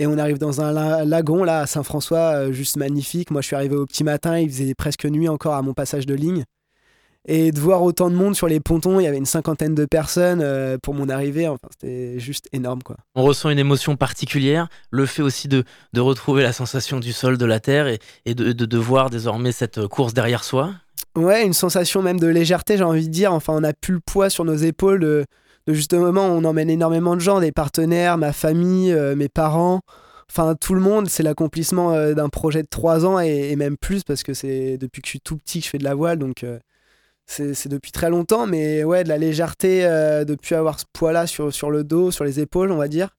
Et 0.00 0.06
on 0.08 0.18
arrive 0.18 0.38
dans 0.38 0.60
un 0.60 0.72
la- 0.72 1.04
lagon, 1.04 1.44
là, 1.44 1.60
à 1.60 1.66
Saint-François, 1.66 2.48
euh, 2.48 2.52
juste 2.52 2.76
magnifique. 2.76 3.30
Moi, 3.30 3.40
je 3.40 3.46
suis 3.46 3.56
arrivé 3.56 3.76
au 3.76 3.86
petit 3.86 4.04
matin, 4.04 4.38
il 4.40 4.50
faisait 4.50 4.74
presque 4.74 5.04
nuit 5.06 5.28
encore 5.28 5.54
à 5.54 5.62
mon 5.62 5.74
passage 5.74 6.06
de 6.06 6.14
ligne. 6.14 6.44
Et 7.28 7.50
de 7.50 7.58
voir 7.58 7.82
autant 7.82 8.08
de 8.08 8.14
monde 8.14 8.36
sur 8.36 8.46
les 8.46 8.60
pontons, 8.60 9.00
il 9.00 9.02
y 9.02 9.06
avait 9.08 9.16
une 9.16 9.26
cinquantaine 9.26 9.74
de 9.74 9.84
personnes 9.84 10.40
euh, 10.40 10.78
pour 10.80 10.94
mon 10.94 11.08
arrivée. 11.08 11.48
Enfin, 11.48 11.66
c'était 11.72 12.20
juste 12.20 12.48
énorme, 12.52 12.84
quoi. 12.84 12.96
On 13.16 13.24
ressent 13.24 13.50
une 13.50 13.58
émotion 13.58 13.96
particulière, 13.96 14.68
le 14.92 15.06
fait 15.06 15.22
aussi 15.22 15.48
de, 15.48 15.64
de 15.92 16.00
retrouver 16.00 16.44
la 16.44 16.52
sensation 16.52 17.00
du 17.00 17.12
sol, 17.12 17.36
de 17.36 17.44
la 17.44 17.58
terre 17.58 17.88
et, 17.88 17.98
et 18.26 18.36
de, 18.36 18.52
de, 18.52 18.64
de 18.64 18.78
voir 18.78 19.10
désormais 19.10 19.50
cette 19.50 19.88
course 19.88 20.14
derrière 20.14 20.44
soi. 20.44 20.74
Ouais, 21.16 21.44
une 21.44 21.52
sensation 21.52 22.00
même 22.00 22.20
de 22.20 22.28
légèreté, 22.28 22.76
j'ai 22.76 22.84
envie 22.84 23.08
de 23.08 23.12
dire. 23.12 23.32
Enfin, 23.32 23.54
on 23.54 23.60
n'a 23.60 23.72
plus 23.72 23.94
le 23.94 24.00
poids 24.00 24.30
sur 24.30 24.44
nos 24.44 24.54
épaules. 24.54 25.00
De, 25.00 25.24
de 25.66 25.72
justement, 25.72 26.26
on 26.26 26.44
emmène 26.44 26.70
énormément 26.70 27.16
de 27.16 27.20
gens, 27.20 27.40
des 27.40 27.52
partenaires, 27.52 28.18
ma 28.18 28.32
famille, 28.32 28.92
euh, 28.92 29.16
mes 29.16 29.28
parents. 29.28 29.80
Enfin, 30.30 30.54
tout 30.54 30.74
le 30.74 30.80
monde, 30.80 31.08
c'est 31.08 31.24
l'accomplissement 31.24 31.92
euh, 31.92 32.14
d'un 32.14 32.28
projet 32.28 32.62
de 32.62 32.68
trois 32.68 33.04
ans 33.04 33.18
et, 33.18 33.50
et 33.50 33.56
même 33.56 33.76
plus 33.76 34.04
parce 34.04 34.22
que 34.22 34.32
c'est 34.34 34.78
depuis 34.78 35.02
que 35.02 35.06
je 35.06 35.10
suis 35.10 35.20
tout 35.20 35.36
petit 35.36 35.58
que 35.58 35.64
je 35.64 35.70
fais 35.70 35.78
de 35.78 35.84
la 35.84 35.94
voile. 35.94 36.18
Donc, 36.18 36.44
euh, 36.44 36.58
c'est 37.26 37.68
depuis 37.68 37.92
très 37.92 38.10
longtemps. 38.10 38.46
Mais 38.46 38.84
ouais, 38.84 39.04
de 39.04 39.08
la 39.08 39.18
légèreté, 39.18 39.84
euh, 39.84 40.24
de 40.24 40.34
plus 40.34 40.54
avoir 40.54 40.78
ce 40.80 40.84
poids-là 40.92 41.26
sur, 41.26 41.52
sur 41.52 41.70
le 41.70 41.84
dos, 41.84 42.10
sur 42.10 42.24
les 42.24 42.40
épaules, 42.40 42.70
on 42.70 42.76
va 42.76 42.88
dire. 42.88 43.10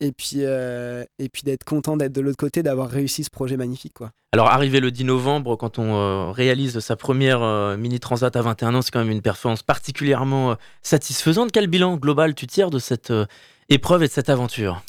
Et 0.00 0.10
puis, 0.10 0.38
euh, 0.38 1.04
et 1.20 1.28
puis 1.28 1.42
d'être 1.44 1.62
content 1.62 1.96
d'être 1.96 2.12
de 2.12 2.20
l'autre 2.20 2.36
côté, 2.36 2.64
d'avoir 2.64 2.90
réussi 2.90 3.22
ce 3.22 3.30
projet 3.30 3.56
magnifique, 3.56 3.94
quoi. 3.94 4.10
Alors 4.32 4.50
arrivé 4.50 4.80
le 4.80 4.90
10 4.90 5.04
novembre, 5.04 5.54
quand 5.56 5.78
on 5.78 5.94
euh, 5.94 6.30
réalise 6.32 6.80
sa 6.80 6.96
première 6.96 7.42
euh, 7.42 7.76
Mini 7.76 8.00
Transat 8.00 8.34
à 8.34 8.42
21 8.42 8.74
ans, 8.74 8.82
c'est 8.82 8.90
quand 8.90 8.98
même 9.00 9.10
une 9.10 9.22
performance 9.22 9.62
particulièrement 9.62 10.56
satisfaisante. 10.82 11.52
Quel 11.52 11.66
bilan 11.68 11.96
global 11.98 12.34
tu 12.34 12.46
tires 12.46 12.70
de 12.70 12.78
cette 12.80 13.12
épreuve 13.68 14.02
et 14.02 14.08
de 14.08 14.12
cette 14.12 14.28
aventure? 14.30 14.82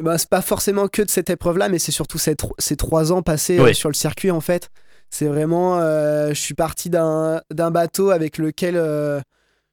Ben, 0.00 0.18
c'est 0.18 0.28
pas 0.28 0.42
forcément 0.42 0.88
que 0.88 1.02
de 1.02 1.08
cette 1.10 1.30
épreuve-là, 1.30 1.68
mais 1.68 1.78
c'est 1.78 1.92
surtout 1.92 2.18
ces, 2.18 2.34
tro- 2.34 2.54
ces 2.58 2.76
trois 2.76 3.12
ans 3.12 3.22
passés 3.22 3.72
sur 3.74 3.88
le 3.88 3.94
circuit, 3.94 4.30
en 4.30 4.40
fait. 4.40 4.70
C'est 5.10 5.26
vraiment. 5.26 5.78
euh, 5.80 6.28
je 6.28 6.40
suis 6.40 6.54
parti 6.54 6.88
d'un 6.88 7.42
bateau 7.50 8.10
avec 8.10 8.38
lequel 8.38 8.76
euh, 8.76 9.20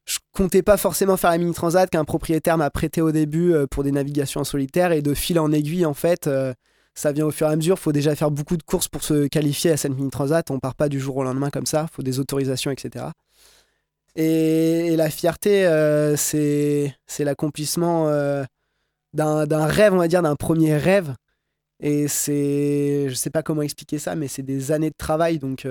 je 0.05 0.17
comptais 0.33 0.63
pas 0.63 0.77
forcément 0.77 1.15
faire 1.15 1.29
la 1.31 1.37
mini 1.37 1.53
transat 1.53 1.89
qu'un 1.89 2.05
propriétaire 2.05 2.57
m'a 2.57 2.69
prêté 2.71 3.01
au 3.01 3.11
début 3.11 3.53
euh, 3.53 3.67
pour 3.67 3.83
des 3.83 3.91
navigations 3.91 4.41
en 4.41 4.43
solitaire. 4.43 4.91
Et 4.91 5.01
de 5.01 5.13
fil 5.13 5.39
en 5.39 5.51
aiguille, 5.51 5.85
en 5.85 5.93
fait, 5.93 6.29
ça 6.95 7.11
vient 7.11 7.25
au 7.27 7.31
fur 7.31 7.47
et 7.47 7.51
à 7.51 7.55
mesure. 7.55 7.77
faut 7.77 7.91
déjà 7.91 8.15
faire 8.15 8.31
beaucoup 8.31 8.57
de 8.57 8.63
courses 8.63 8.87
pour 8.87 9.03
se 9.03 9.27
qualifier 9.27 9.71
à 9.71 9.77
cette 9.77 9.93
mini 9.95 10.09
transat. 10.09 10.49
On 10.51 10.59
part 10.59 10.75
pas 10.75 10.89
du 10.89 10.99
jour 10.99 11.17
au 11.17 11.23
lendemain 11.23 11.51
comme 11.51 11.67
ça. 11.67 11.85
faut 11.93 12.03
des 12.03 12.19
autorisations, 12.19 12.71
etc. 12.71 13.05
Et, 14.15 14.87
et 14.93 14.95
la 14.95 15.11
fierté, 15.11 15.67
c'est 16.17 16.95
l'accomplissement 17.19 18.09
d'un 19.13 19.65
rêve, 19.67 19.93
on 19.93 19.97
va 19.97 20.07
dire, 20.07 20.23
d'un 20.23 20.35
premier 20.35 20.77
rêve. 20.77 21.13
Et 21.79 22.07
c'est. 22.07 23.07
Je 23.09 23.13
sais 23.13 23.29
pas 23.29 23.43
comment 23.43 23.61
expliquer 23.61 23.99
ça, 23.99 24.15
mais 24.15 24.27
c'est 24.27 24.43
des 24.43 24.71
années 24.71 24.89
de 24.89 24.97
travail, 24.97 25.39
donc 25.39 25.65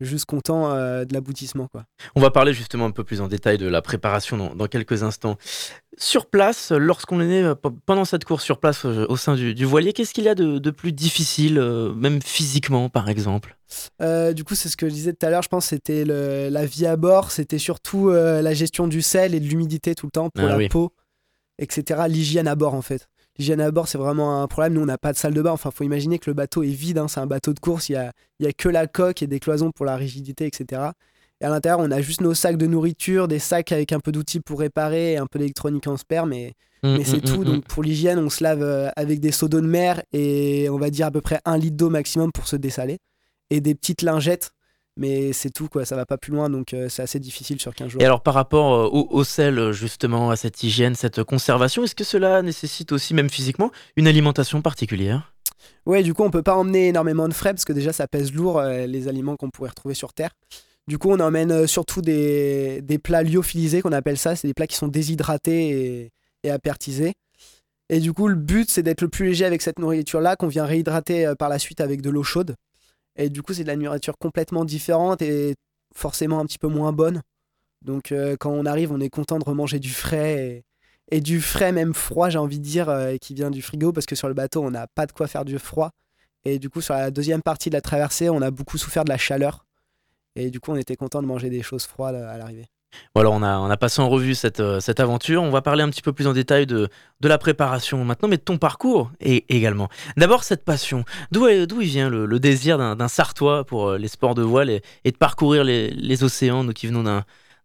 juste 0.00 0.24
content 0.24 0.72
euh, 0.72 1.04
de 1.04 1.14
l'aboutissement. 1.14 1.68
Quoi. 1.68 1.84
On 2.14 2.20
va 2.20 2.30
parler 2.30 2.52
justement 2.52 2.86
un 2.86 2.90
peu 2.90 3.04
plus 3.04 3.20
en 3.20 3.28
détail 3.28 3.58
de 3.58 3.66
la 3.66 3.82
préparation 3.82 4.54
dans, 4.54 4.66
quelques 4.66 5.02
instants. 5.02 5.36
Sur 5.98 6.26
place, 6.26 6.72
lorsqu'on 6.72 7.20
est 7.20 7.26
né 7.26 7.42
euh, 7.42 7.54
pendant 7.86 8.04
cette 8.04 8.24
course 8.24 8.44
sur 8.44 8.58
place 8.58 8.84
euh, 8.84 9.06
au 9.08 9.16
sein 9.16 9.34
du, 9.34 9.64
voilier, 9.64 9.92
qu'est-ce 9.92 10.14
qu'il 10.14 10.24
y 10.24 10.28
a 10.28 10.34
de, 10.34 10.70
plus 10.70 10.92
difficile, 10.92 11.60
même 11.96 12.22
physiquement 12.22 12.88
par 12.88 13.08
exemple? 13.08 13.56
Du 14.00 14.44
coup, 14.44 14.54
c'est 14.54 14.68
ce 14.68 14.76
que 14.76 14.88
je 14.88 14.94
disais 14.94 15.12
tout 15.12 15.26
à 15.26 15.30
l'heure, 15.30 15.42
je 15.42 15.48
pense 15.48 15.66
c'était 15.66 16.04
la 16.04 16.64
vie 16.64 16.86
à 16.86 16.96
bord, 16.96 17.30
c'était 17.30 17.58
surtout 17.58 18.10
la 18.10 18.54
gestion 18.54 18.88
du 18.88 19.02
sel 19.02 19.34
et 19.34 19.40
de 19.40 19.46
l'humidité 19.46 19.94
tout 19.94 20.06
le 20.06 20.10
temps 20.10 20.30
pour 20.30 20.48
ah 20.48 20.56
la 20.56 20.68
peau, 20.68 20.92
etc. 21.58 22.02
L'hygiène 22.08 22.48
à 22.48 22.54
bord 22.54 22.74
en 22.74 22.82
fait 22.82 23.08
l'hygiène 23.38 23.60
à 23.60 23.70
bord, 23.70 23.88
c'est 23.88 23.98
vraiment 23.98 24.42
un 24.42 24.46
problème. 24.46 24.74
Nous, 24.74 24.82
on 24.82 24.86
n'a 24.86 24.98
pas 24.98 25.12
de 25.12 25.18
salle 25.18 25.34
de 25.34 25.42
bain. 25.42 25.52
Enfin, 25.52 25.70
faut 25.70 25.84
imaginer 25.84 26.18
que 26.18 26.28
le 26.30 26.34
bateau 26.34 26.62
est 26.62 26.68
vide. 26.68 26.98
Hein. 26.98 27.08
C'est 27.08 27.20
un 27.20 27.26
bateau 27.26 27.52
de 27.52 27.60
course. 27.60 27.88
Il 27.88 27.92
n'y 27.92 27.98
a, 27.98 28.12
y 28.40 28.46
a 28.46 28.52
que 28.52 28.68
la 28.68 28.86
coque 28.86 29.22
et 29.22 29.26
des 29.26 29.40
cloisons 29.40 29.70
pour 29.70 29.86
la 29.86 29.96
rigidité, 29.96 30.46
etc. 30.46 30.90
Et 31.40 31.46
à 31.46 31.48
l'intérieur, 31.48 31.80
on 31.80 31.90
a 31.90 32.00
juste 32.02 32.20
nos 32.20 32.34
sacs 32.34 32.58
de 32.58 32.66
nourriture, 32.66 33.26
des 33.26 33.38
sacs 33.38 33.72
avec 33.72 33.92
un 33.92 34.00
peu 34.00 34.12
d'outils 34.12 34.40
pour 34.40 34.60
réparer, 34.60 35.16
un 35.16 35.26
peu 35.26 35.38
d'électronique 35.38 35.86
en 35.86 35.96
spare, 35.96 36.26
mais, 36.26 36.52
mmh, 36.82 36.96
mais 36.98 37.04
c'est 37.04 37.16
mmh, 37.16 37.20
tout. 37.20 37.40
Mmh, 37.40 37.44
Donc 37.44 37.64
pour 37.64 37.82
l'hygiène, 37.82 38.18
on 38.18 38.28
se 38.28 38.44
lave 38.44 38.62
euh, 38.62 38.90
avec 38.94 39.20
des 39.20 39.32
seaux 39.32 39.48
d'eau 39.48 39.62
de 39.62 39.66
mer 39.66 40.02
et 40.12 40.68
on 40.70 40.76
va 40.76 40.90
dire 40.90 41.06
à 41.06 41.10
peu 41.10 41.22
près 41.22 41.40
un 41.46 41.56
litre 41.56 41.76
d'eau 41.76 41.88
maximum 41.88 42.30
pour 42.30 42.46
se 42.46 42.56
dessaler. 42.56 42.98
Et 43.48 43.60
des 43.60 43.74
petites 43.74 44.02
lingettes 44.02 44.52
mais 45.00 45.32
c'est 45.32 45.50
tout 45.50 45.68
quoi 45.68 45.84
ça 45.84 45.96
va 45.96 46.06
pas 46.06 46.18
plus 46.18 46.30
loin 46.30 46.50
donc 46.50 46.74
euh, 46.74 46.88
c'est 46.88 47.02
assez 47.02 47.18
difficile 47.18 47.58
sur 47.58 47.74
15 47.74 47.88
jours. 47.88 48.02
Et 48.02 48.04
alors 48.04 48.22
par 48.22 48.34
rapport 48.34 48.74
euh, 48.74 48.88
au, 48.92 49.24
sel 49.24 49.72
justement 49.72 50.30
à 50.30 50.36
cette 50.36 50.62
hygiène, 50.62 50.94
cette 50.94 51.24
conservation, 51.24 51.82
est-ce 51.82 51.94
que 51.94 52.04
cela 52.04 52.42
nécessite 52.42 52.92
aussi 52.92 53.14
même 53.14 53.30
physiquement 53.30 53.72
une 53.96 54.06
alimentation 54.06 54.62
particulière? 54.62 55.32
Ouais, 55.86 56.02
du 56.02 56.14
coup 56.14 56.22
on 56.22 56.30
peut 56.30 56.42
pas 56.42 56.54
emmener 56.54 56.88
énormément 56.88 57.26
de 57.28 57.34
frais 57.34 57.54
parce 57.54 57.64
que 57.64 57.72
déjà 57.72 57.92
ça 57.92 58.06
pèse 58.06 58.32
lourd 58.32 58.60
euh, 58.60 58.86
les 58.86 59.08
aliments 59.08 59.36
qu'on 59.36 59.48
pourrait 59.48 59.70
retrouver 59.70 59.94
sur 59.94 60.12
terre. 60.12 60.30
Du 60.86 60.98
coup 60.98 61.10
on 61.10 61.20
emmène 61.20 61.66
surtout 61.66 62.02
des, 62.02 62.82
des 62.82 62.98
plats 62.98 63.22
lyophilisés 63.22 63.80
qu'on 63.80 63.92
appelle 63.92 64.18
ça, 64.18 64.36
c'est 64.36 64.48
des 64.48 64.54
plats 64.54 64.66
qui 64.66 64.76
sont 64.76 64.88
déshydratés 64.88 65.70
et, 65.70 66.12
et 66.44 66.50
apertisés. 66.50 67.14
Et 67.88 68.00
du 68.00 68.12
coup 68.12 68.28
le 68.28 68.34
but 68.34 68.68
c'est 68.68 68.82
d'être 68.82 69.00
le 69.00 69.08
plus 69.08 69.26
léger 69.26 69.46
avec 69.46 69.62
cette 69.62 69.78
nourriture 69.78 70.20
là 70.20 70.36
qu'on 70.36 70.48
vient 70.48 70.66
réhydrater 70.66 71.32
par 71.38 71.48
la 71.48 71.58
suite 71.58 71.80
avec 71.80 72.02
de 72.02 72.10
l'eau 72.10 72.22
chaude. 72.22 72.54
Et 73.16 73.28
du 73.28 73.42
coup, 73.42 73.52
c'est 73.52 73.62
de 73.62 73.68
la 73.68 73.76
nourriture 73.76 74.16
complètement 74.18 74.64
différente 74.64 75.22
et 75.22 75.54
forcément 75.94 76.40
un 76.40 76.46
petit 76.46 76.58
peu 76.58 76.68
moins 76.68 76.92
bonne. 76.92 77.22
Donc 77.82 78.12
euh, 78.12 78.36
quand 78.38 78.50
on 78.50 78.66
arrive, 78.66 78.92
on 78.92 79.00
est 79.00 79.10
content 79.10 79.38
de 79.38 79.44
remanger 79.44 79.78
du 79.78 79.90
frais 79.90 80.64
et, 81.10 81.20
du 81.20 81.40
frais 81.40 81.72
même 81.72 81.92
froid, 81.92 82.28
j'ai 82.28 82.38
envie 82.38 82.60
de 82.60 82.64
dire, 82.64 82.88
euh, 82.88 83.16
qui 83.16 83.34
vient 83.34 83.50
du 83.50 83.62
frigo 83.62 83.92
parce 83.92 84.06
que 84.06 84.14
sur 84.14 84.28
le 84.28 84.34
bateau, 84.34 84.62
on 84.62 84.70
n'a 84.70 84.86
pas 84.86 85.06
de 85.06 85.12
quoi 85.12 85.26
faire 85.26 85.44
du 85.44 85.58
froid. 85.58 85.90
Et 86.44 86.58
du 86.58 86.70
coup, 86.70 86.80
sur 86.80 86.94
la 86.94 87.10
deuxième 87.10 87.42
partie 87.42 87.68
de 87.68 87.74
la 87.74 87.80
traversée, 87.80 88.30
on 88.30 88.40
a 88.42 88.50
beaucoup 88.50 88.78
souffert 88.78 89.04
de 89.04 89.10
la 89.10 89.18
chaleur. 89.18 89.66
Et 90.36 90.50
du 90.50 90.60
coup, 90.60 90.70
on 90.72 90.76
était 90.76 90.96
content 90.96 91.20
de 91.20 91.26
manger 91.26 91.50
des 91.50 91.62
choses 91.62 91.84
froides 91.84 92.14
à 92.14 92.38
l'arrivée. 92.38 92.66
Voilà, 93.14 93.30
on 93.30 93.42
a, 93.42 93.58
on 93.58 93.70
a 93.70 93.76
passé 93.76 94.00
en 94.00 94.08
revue 94.08 94.34
cette, 94.34 94.60
euh, 94.60 94.80
cette 94.80 95.00
aventure. 95.00 95.42
On 95.42 95.50
va 95.50 95.62
parler 95.62 95.82
un 95.82 95.90
petit 95.90 96.02
peu 96.02 96.12
plus 96.12 96.26
en 96.26 96.32
détail 96.32 96.66
de, 96.66 96.88
de 97.20 97.28
la 97.28 97.38
préparation 97.38 98.04
maintenant, 98.04 98.28
mais 98.28 98.36
de 98.36 98.42
ton 98.42 98.58
parcours 98.58 99.10
et, 99.20 99.44
également. 99.54 99.88
D'abord, 100.16 100.44
cette 100.44 100.64
passion. 100.64 101.04
D'où 101.32 101.48
il 101.48 101.66
vient 101.66 102.08
le, 102.08 102.40
désir 102.40 102.78
d'un 102.78 103.08
Sartois 103.08 103.64
pour 103.64 103.88
euh, 103.88 103.98
les 103.98 104.08
sports 104.08 104.34
de 104.34 104.42
voile 104.42 104.70
et, 104.70 105.10
de 105.10 105.16
parcourir 105.16 105.64
les, 105.64 106.24
océans, 106.24 106.64
nous 106.64 106.72
qui 106.72 106.86
venons 106.86 107.02
d'un 107.02 107.24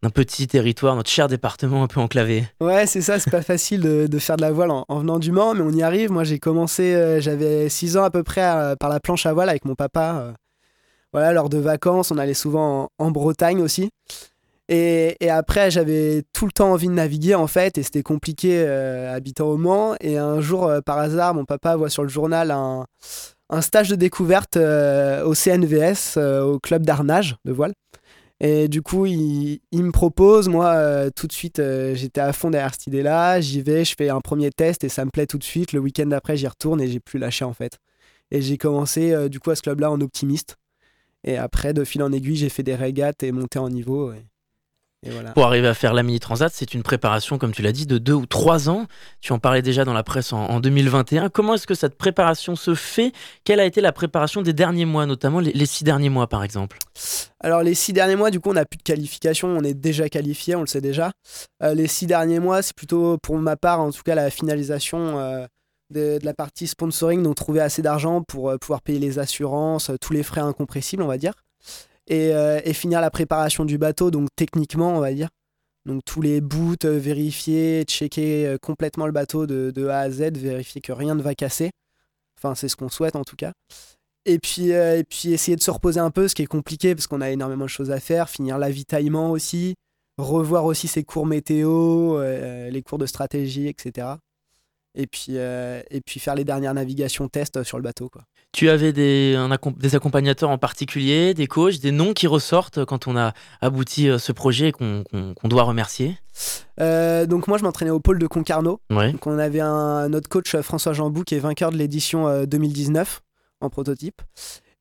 petit 0.09 0.47
territoire, 0.47 0.95
notre 0.95 1.09
cher 1.09 1.27
département 1.27 1.83
un 1.83 1.87
peu 1.87 1.99
enclavé? 1.99 2.45
Ouais, 2.59 2.85
c'est 2.85 3.01
ça, 3.01 3.19
c'est 3.19 3.31
pas 3.31 3.41
facile 3.41 3.81
de, 3.81 4.07
de, 4.07 4.19
faire 4.19 4.37
de 4.37 4.41
la 4.41 4.51
voile 4.51 4.71
en, 4.71 4.99
venant 4.99 5.19
du 5.19 5.31
Mans, 5.31 5.53
mais 5.53 5.61
on 5.61 5.71
y 5.71 5.83
arrive. 5.83 6.11
Moi, 6.11 6.23
j'ai 6.23 6.39
commencé, 6.39 6.95
euh, 6.95 7.21
j'avais 7.21 7.69
6 7.69 7.97
ans 7.97 8.03
à 8.03 8.09
peu 8.09 8.23
près 8.23 8.75
par 8.79 8.89
la 8.89 8.99
planche 8.99 9.25
à 9.25 9.33
voile 9.33 9.49
avec 9.49 9.65
mon 9.65 9.75
papa. 9.75 10.33
voilà, 11.13 11.33
lors 11.33 11.49
de 11.49 11.57
vacances, 11.57 12.11
on 12.11 12.17
allait 12.17 12.33
souvent 12.33 12.89
en 12.97 13.11
Bretagne 13.11 13.61
aussi. 13.61 13.89
Et, 14.67 15.29
après, 15.29 15.69
j'avais 15.69 16.23
tout 16.33 16.45
le 16.45 16.51
temps 16.51 16.71
envie 16.71 16.87
de 16.87 16.93
naviguer 16.93 17.35
en 17.35 17.47
fait, 17.47 17.77
et 17.77 17.83
c'était 17.83 18.03
compliqué 18.03 18.63
euh, 18.65 19.13
habitant 19.13 19.47
au 19.47 19.57
Mans. 19.57 19.95
Et 20.01 20.17
un 20.17 20.41
jour, 20.41 20.65
euh, 20.65 20.81
par 20.81 20.97
hasard, 20.97 21.35
mon 21.35 21.45
papa 21.45 21.75
voit 21.75 21.89
sur 21.89 22.03
le 22.03 22.09
journal 22.09 22.51
un, 22.51 22.85
stage 23.61 23.89
de 23.89 23.95
découverte 23.95 24.57
euh, 24.57 25.23
au 25.23 25.35
CNVS, 25.35 26.17
au 26.17 26.59
club 26.59 26.83
d'arnage 26.85 27.35
de 27.45 27.51
voile. 27.51 27.73
Et 28.41 28.67
du 28.67 28.81
coup, 28.81 29.05
il, 29.05 29.61
me 29.71 29.91
propose, 29.91 30.49
moi, 30.49 31.09
tout 31.11 31.27
de 31.27 31.31
suite, 31.31 31.61
j'étais 31.93 32.21
à 32.21 32.33
fond 32.33 32.49
derrière 32.49 32.73
cette 32.73 32.87
idée-là. 32.87 33.39
J'y 33.39 33.61
vais, 33.61 33.85
je 33.85 33.95
fais 33.97 34.09
un 34.09 34.19
premier 34.19 34.51
test 34.51 34.83
et 34.83 34.89
ça 34.89 35.05
me 35.05 35.11
plaît 35.11 35.27
tout 35.27 35.37
de 35.37 35.43
suite. 35.43 35.71
Le 35.73 35.79
week-end 35.79 36.07
d'après, 36.07 36.35
j'y 36.37 36.47
retourne 36.47 36.81
et 36.81 36.87
j'ai 36.87 36.99
plus 36.99 37.19
lâché 37.19 37.45
en 37.45 37.53
fait. 37.53 37.77
Et 38.31 38.41
j'ai 38.41 38.57
commencé 38.57 39.29
du 39.29 39.39
coup 39.39 39.51
à 39.51 39.55
ce 39.55 39.61
club-là 39.61 39.89
en 39.91 40.01
optimiste. 40.01 40.57
Et 41.23 41.37
après, 41.37 41.73
de 41.73 41.83
fil 41.85 42.03
en 42.03 42.11
aiguille, 42.11 42.35
j'ai 42.35 42.49
fait 42.49 42.63
des 42.63 42.75
régates 42.75 43.23
et 43.23 43.31
monté 43.31 43.57
en 43.57 43.69
niveau. 43.69 44.11
Pour 45.33 45.45
arriver 45.45 45.67
à 45.67 45.73
faire 45.73 45.93
la 45.93 46.03
Mini 46.03 46.19
Transat, 46.19 46.51
c'est 46.53 46.73
une 46.73 46.83
préparation, 46.83 47.37
comme 47.37 47.51
tu 47.51 47.61
l'as 47.61 47.71
dit, 47.71 47.85
de 47.85 47.97
deux 47.97 48.13
ou 48.13 48.25
trois 48.25 48.69
ans. 48.69 48.87
Tu 49.21 49.33
en 49.33 49.39
parlais 49.39 49.61
déjà 49.61 49.85
dans 49.85 49.93
la 49.93 50.03
presse 50.03 50.33
en, 50.33 50.59
2021. 50.59 51.29
Comment 51.29 51.55
est-ce 51.55 51.67
que 51.67 51.75
cette 51.75 51.97
préparation 51.97 52.55
se 52.55 52.75
fait? 52.75 53.11
Quelle 53.43 53.59
a 53.59 53.65
été 53.65 53.81
la 53.81 53.91
préparation 53.91 54.41
des 54.41 54.53
derniers 54.53 54.85
mois, 54.85 55.05
notamment 55.05 55.39
les, 55.39 55.65
six 55.65 55.83
derniers 55.83 56.09
mois, 56.09 56.27
par 56.27 56.43
exemple? 56.43 56.77
Alors, 57.39 57.61
les 57.61 57.75
six 57.75 57.93
derniers 57.93 58.15
mois, 58.15 58.31
du 58.31 58.39
coup, 58.39 58.49
on 58.49 58.53
n'a 58.53 58.65
plus 58.65 58.77
de 58.77 58.83
qualification. 58.83 59.49
On 59.49 59.63
est 59.63 59.73
déjà 59.73 60.09
qualifié, 60.09 60.55
on 60.55 60.61
le 60.61 60.67
sait 60.67 60.81
déjà. 60.81 61.11
Euh, 61.61 61.73
les 61.73 61.87
six 61.87 62.07
derniers 62.07 62.39
mois, 62.39 62.61
c'est 62.61 62.75
plutôt, 62.75 63.17
pour 63.17 63.37
ma 63.37 63.55
part, 63.55 63.79
en 63.79 63.91
tout 63.91 64.03
cas, 64.03 64.15
la 64.15 64.29
finalisation. 64.29 65.19
Euh, 65.19 65.45
de, 65.91 66.17
la 66.23 66.33
partie 66.33 66.65
sponsoring, 66.65 67.21
donc 67.21 67.35
trouver 67.35 67.61
assez 67.61 67.83
d'argent 67.83 68.23
pour 68.23 68.49
euh, 68.49 68.57
pouvoir 68.57 68.81
payer 68.81 68.97
les 68.97 69.19
assurances, 69.19 69.91
tous 70.01 70.13
les 70.13 70.23
frais 70.23 70.41
incompressibles, 70.41 71.03
on 71.03 71.07
va 71.07 71.19
dire. 71.19 71.33
Euh, 72.11 72.61
et, 72.63 72.73
finir 72.73 73.01
la 73.01 73.09
préparation 73.09 73.65
du 73.65 73.77
bateau, 73.77 74.11
donc 74.11 74.29
techniquement, 74.35 74.95
on 74.95 74.99
va 74.99 75.13
dire. 75.13 75.29
Donc 75.85 76.03
tous 76.05 76.21
les 76.21 76.41
boots, 76.41 76.85
euh, 76.85 76.97
vérifier, 76.97 77.83
checker 77.83 78.45
euh, 78.47 78.57
complètement 78.59 79.05
le 79.05 79.11
bateau 79.11 79.45
de, 79.47 79.87
A 79.87 79.99
à 79.99 80.09
Z, 80.09 80.31
vérifier 80.37 80.81
que 80.81 80.91
rien 80.91 81.15
ne 81.15 81.21
va 81.21 81.35
casser. 81.35 81.71
Enfin, 82.37 82.55
c'est 82.55 82.67
ce 82.67 82.75
qu'on 82.75 82.89
souhaite 82.89 83.15
en 83.15 83.23
tout 83.23 83.35
cas. 83.35 83.53
Et 84.25 84.39
puis, 84.39 84.69
et 84.69 85.03
puis 85.07 85.33
essayer 85.33 85.55
de 85.55 85.61
se 85.61 85.71
reposer 85.71 85.99
un 85.99 86.09
peu, 86.11 86.27
ce 86.27 86.35
qui 86.35 86.41
est 86.41 86.47
compliqué 86.47 86.95
parce 86.95 87.07
qu'on 87.07 87.21
a 87.21 87.29
énormément 87.29 87.65
de 87.65 87.69
choses 87.69 87.91
à 87.91 87.99
faire. 87.99 88.29
Finir 88.29 88.57
l'avitaillement 88.57 89.31
aussi, 89.31 89.75
revoir 90.17 90.65
aussi 90.65 90.87
ses 90.87 91.03
cours 91.03 91.27
météo, 91.27 92.19
les 92.21 92.81
cours 92.81 92.97
de 92.97 93.05
stratégie, 93.05 93.67
etc 93.67 94.15
et 94.95 95.07
puis, 95.07 95.31
euh, 95.31 95.81
et 95.91 96.01
puis 96.01 96.19
faire 96.19 96.35
les 96.35 96.43
dernières 96.43 96.73
navigations 96.73 97.27
tests 97.27 97.63
sur 97.63 97.77
le 97.77 97.83
bateau. 97.83 98.09
Quoi. 98.09 98.23
Tu 98.51 98.69
avais 98.69 98.93
des, 98.93 99.37
des 99.77 99.95
accompagnateurs 99.95 100.49
en 100.49 100.57
particulier, 100.57 101.33
des 101.33 101.47
coachs, 101.47 101.79
des 101.79 101.91
noms 101.91 102.13
qui 102.13 102.27
ressortent 102.27 102.85
quand 102.85 103.07
on 103.07 103.17
a 103.17 103.33
abouti 103.61 104.09
euh, 104.09 104.17
ce 104.17 104.31
projet 104.31 104.69
et 104.69 104.71
qu'on 104.71 105.03
doit 105.43 105.63
remercier? 105.63 106.17
Euh, 106.79 107.25
donc 107.25 107.47
moi 107.47 107.57
je 107.57 107.63
m'entraînais 107.63 107.91
au 107.91 107.99
pôle 107.99 108.19
de 108.19 108.27
Concarneau. 108.27 108.79
Donc 108.89 109.27
on 109.27 109.37
avait 109.37 109.61
un, 109.61 110.09
notre 110.09 110.29
coach 110.29 110.55
François 110.57 110.93
Jambou 110.93 111.23
qui 111.23 111.35
est 111.35 111.39
vainqueur 111.39 111.71
de 111.71 111.77
l'édition 111.77 112.45
2019 112.45 113.21
en 113.61 113.69
prototype. 113.69 114.21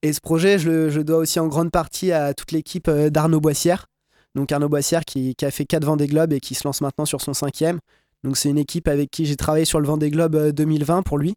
Et 0.02 0.12
ce 0.12 0.20
projet 0.20 0.58
je 0.58 0.68
le 0.68 0.90
je 0.90 1.00
dois 1.00 1.18
aussi 1.18 1.40
en 1.40 1.46
grande 1.46 1.70
partie 1.70 2.12
à 2.12 2.34
toute 2.34 2.52
l'équipe 2.52 2.90
d'Arnaud 2.90 3.40
Boissière. 3.40 3.86
Donc 4.34 4.50
Arnaud 4.50 4.68
Boissière 4.68 5.04
qui, 5.04 5.36
qui, 5.36 5.44
a 5.44 5.50
fait 5.52 5.64
4 5.64 5.84
Vendée 5.84 6.08
Globe 6.08 6.32
et 6.32 6.40
qui 6.40 6.56
se 6.56 6.66
lance 6.66 6.80
maintenant 6.80 7.04
sur 7.04 7.20
son 7.20 7.34
cinquième. 7.34 7.78
Donc 8.24 8.38
c'est 8.38 8.48
une 8.48 8.58
équipe 8.58 8.88
avec 8.88 9.10
qui 9.10 9.26
j'ai 9.26 9.36
travaillé 9.36 9.66
sur 9.66 9.80
le 9.80 9.86
Vendée 9.86 10.10
Globe 10.10 10.50
2020 10.52 10.98
euh, 10.98 11.02
pour 11.02 11.18
lui. 11.18 11.34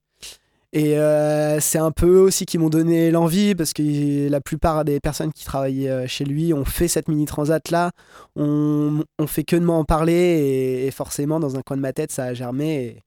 Et 0.72 0.98
euh, 0.98 1.60
c'est 1.60 1.80
un 1.80 1.92
peu 1.92 2.18
aussi 2.18 2.46
qui 2.46 2.58
m'ont 2.58 2.70
donné 2.70 3.12
l'envie 3.12 3.56
parce 3.56 3.74
que 3.74 4.30
la 4.30 4.40
plupart 4.40 4.86
des 4.86 5.00
personnes 5.02 5.34
qui 5.34 5.44
travaillaient 5.44 5.90
euh, 5.90 6.08
chez 6.08 6.24
lui 6.24 6.54
ont 6.54 6.64
fait 6.64 6.88
cette 6.88 7.10
mini 7.10 7.26
transat 7.26 7.70
là. 7.72 7.92
On, 8.38 9.04
on 9.20 9.28
fait 9.28 9.44
que 9.44 9.58
de 9.58 9.66
m'en 9.66 9.84
parler 9.84 10.86
et, 10.86 10.92
forcément 10.92 11.42
dans 11.42 11.58
un 11.58 11.62
coin 11.62 11.76
de 11.76 11.82
ma 11.82 11.92
tête 11.92 12.12
ça 12.12 12.24
a 12.24 12.34
germé. 12.34 13.04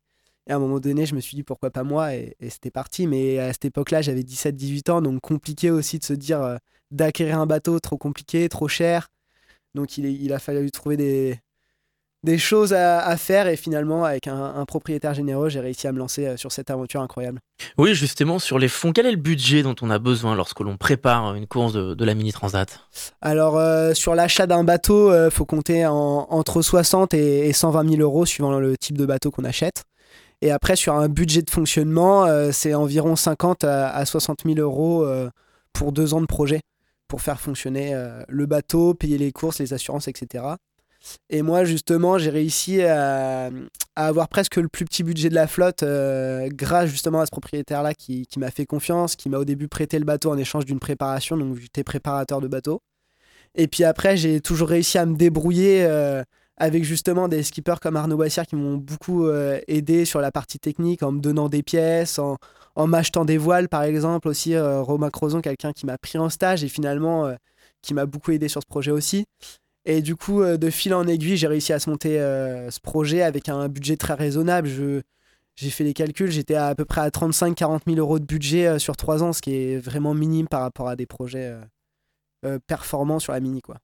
Et, 0.47 0.53
à 0.53 0.57
un 0.57 0.59
moment 0.59 0.81
donné, 0.81 1.07
je 1.07 1.15
me 1.15 1.21
suis 1.21 1.37
dit 1.37 1.43
pourquoi 1.43 1.71
pas 1.71 1.85
moi 1.85 2.15
et, 2.15 2.37
c'était 2.51 2.71
parti. 2.71 3.07
Mais 3.07 3.39
à 3.39 3.53
cette 3.53 3.65
époque-là, 3.67 4.03
j'avais 4.03 4.23
17-18 4.23 4.91
ans 4.91 5.01
donc 5.01 5.21
compliqué 5.21 5.71
aussi 5.71 5.99
de 5.99 6.05
se 6.05 6.13
dire 6.13 6.59
d'acquérir 6.91 7.39
un 7.39 7.47
bateau 7.47 7.81
trop 7.81 7.97
compliqué, 7.97 8.49
trop 8.51 8.69
cher. 8.69 9.09
Donc 9.75 9.97
il 9.97 10.33
a 10.33 10.39
fallu 10.39 10.71
trouver 10.71 10.97
des, 10.97 11.39
des 12.23 12.39
choses 12.39 12.75
à, 12.75 13.17
faire 13.17 13.49
et 13.49 13.57
finalement 13.57 14.05
avec 14.05 14.27
un, 14.27 14.65
propriétaire 14.67 15.15
généreux 15.15 15.49
j'ai 15.49 15.61
réussi 15.61 15.87
à 15.87 15.93
me 15.93 15.99
lancer 15.99 16.27
euh, 16.27 16.37
sur 16.37 16.53
cette 16.53 16.71
aventure 16.71 17.01
incroyable. 17.01 17.41
Oui 17.79 17.95
justement 17.95 18.39
sur 18.39 18.59
les 18.59 18.69
fonds, 18.69 18.93
quel 18.93 19.07
est 19.07 19.11
le 19.13 19.17
budget 19.17 19.63
dont 19.63 19.75
on 19.81 19.91
a 19.91 19.99
besoin 19.99 20.35
lorsque 20.35 20.61
l'on 20.61 20.77
prépare 20.77 21.35
une 21.35 21.47
course 21.47 21.73
de, 21.73 22.05
la 22.05 22.15
Mini 22.15 22.33
Transat? 22.33 22.81
Alors 23.21 23.57
euh, 23.57 23.95
sur 23.95 24.15
l'achat 24.15 24.47
d'un 24.47 24.65
bateau, 24.65 25.11
il 25.11 25.15
euh, 25.15 25.31
faut 25.31 25.47
compter 25.47 25.87
entre 25.87 26.63
60 26.63 27.15
et, 27.15 27.53
120 27.53 27.89
000 27.91 28.03
euros 28.03 28.27
suivant 28.27 28.59
le 28.59 28.77
type 28.77 28.99
de 28.99 29.07
bateau 29.07 29.31
qu'on 29.31 29.45
achète. 29.45 29.85
Et 30.43 30.51
après 30.51 30.77
sur 30.77 30.95
un 30.95 31.09
budget 31.09 31.43
de 31.43 31.51
fonctionnement, 31.51 32.27
c'est 32.53 32.73
environ 32.75 33.17
50 33.17 33.65
à, 33.65 33.91
à 33.91 34.07
60 34.07 34.41
000 34.47 34.59
euros 34.59 35.07
pour 35.75 35.93
deux 35.93 36.15
ans 36.15 36.21
de 36.23 36.27
projet 36.27 36.61
pour 37.09 37.21
faire 37.21 37.41
fonctionner 37.41 37.95
le 38.27 38.47
bateau, 38.47 38.95
payer 38.95 39.19
les 39.19 39.33
courses, 39.33 39.59
les 39.59 39.75
assurances, 39.75 40.09
etc. 40.09 40.45
Et 41.29 41.43
moi, 41.43 41.65
justement, 41.65 42.19
j'ai 42.19 42.31
réussi 42.31 42.83
à, 42.83 43.51
avoir 43.97 44.29
presque 44.29 44.57
le 44.57 44.69
plus 44.69 44.85
petit 44.85 45.03
budget 45.03 45.29
de 45.29 45.35
la 45.35 45.47
flotte 45.47 45.83
euh, 45.83 46.49
grâce 46.53 46.89
justement 46.89 47.21
à 47.21 47.27
ce 47.27 47.31
propriétaire-là 47.31 47.95
qui, 47.95 48.27
m'a 48.39 48.51
fait 48.51 48.67
confiance, 48.67 49.17
qui 49.17 49.29
m'a 49.29 49.39
au 49.39 49.45
début 49.45 49.69
prêté 49.69 49.99
le 49.99 50.05
bateau 50.05 50.31
en 50.31 50.39
échange 50.39 50.65
d'une 50.65 50.81
préparation. 50.81 51.37
Donc, 51.37 51.57
j'étais 51.59 51.85
préparateur 51.85 52.41
de 52.41 52.49
bateau. 52.49 52.81
Et 53.55 53.67
puis 53.67 53.85
après, 53.85 54.17
j'ai 54.17 54.41
toujours 54.41 54.69
réussi 54.69 54.97
à 54.99 55.07
me 55.07 55.17
débrouiller 55.17 55.85
euh, 55.85 56.23
avec 56.57 56.85
justement 56.85 57.27
des 57.29 57.43
skippers 57.43 57.81
comme 57.81 57.97
Arnaud 57.97 58.17
Boissière 58.17 58.47
qui 58.47 58.55
m'ont 58.55 58.77
beaucoup 58.77 59.27
euh, 59.27 59.61
aidé 59.67 60.05
sur 60.05 60.21
la 60.21 60.31
partie 60.31 60.59
technique 60.59 61.03
en 61.03 61.13
me 61.13 61.21
donnant 61.21 61.49
des 61.49 61.63
pièces, 61.63 62.19
en, 62.19 62.37
en 62.77 62.87
m'achetant 62.87 63.25
des 63.25 63.39
voiles 63.39 63.69
par 63.69 63.83
exemple. 63.83 64.29
Aussi, 64.29 64.57
Romain 64.59 65.11
Crozon, 65.11 65.41
quelqu'un 65.41 65.73
qui 65.73 65.85
m'a 65.85 65.99
pris 65.99 66.19
en 66.19 66.29
stage 66.29 66.63
et 66.63 66.69
finalement 66.69 67.35
qui 67.83 67.95
m'a 67.95 68.07
beaucoup 68.07 68.31
aidé 68.31 68.49
sur 68.49 68.61
ce 68.61 68.67
projet 68.67 68.91
aussi. 68.91 69.27
Et 69.85 70.03
du 70.03 70.17
coup, 70.17 70.43
euh, 70.43 70.57
de 70.57 70.71
fil 70.71 70.95
en 70.95 71.07
aiguille, 71.07 71.37
j'ai 71.37 71.47
réussi 71.47 71.73
à 71.73 71.79
se 71.79 71.89
monter 71.89 72.21
euh, 72.21 72.71
ce 72.71 72.81
projet 72.81 73.23
avec 73.23 73.49
un 73.49 73.69
budget 73.69 73.97
très 73.97 74.15
raisonnable. 74.15 74.69
J'ai 75.57 75.71
fait 75.71 75.85
les 75.85 75.95
calculs, 75.95 76.31
j'étais 76.31 76.55
à, 76.55 76.69
à 76.69 76.75
peu 76.75 76.85
près 76.85 77.01
à 77.01 77.09
35-40 77.09 77.81
000 77.87 77.99
euros 77.99 78.19
de 78.19 78.25
budget 78.25 78.67
euh, 78.67 78.79
sur 78.79 78.97
3 78.97 79.23
ans, 79.23 79.33
ce 79.33 79.43
qui 79.43 79.55
est 79.55 79.79
vraiment 79.79 80.15
minime 80.15 80.49
par 80.49 80.61
rapport 80.63 80.89
à 80.89 80.97
des 80.97 81.07
projets 81.07 81.55
performants 82.67 83.19
sur 83.19 83.33
la 83.33 83.41
mini. 83.41 83.61
Quoi. 83.61 83.77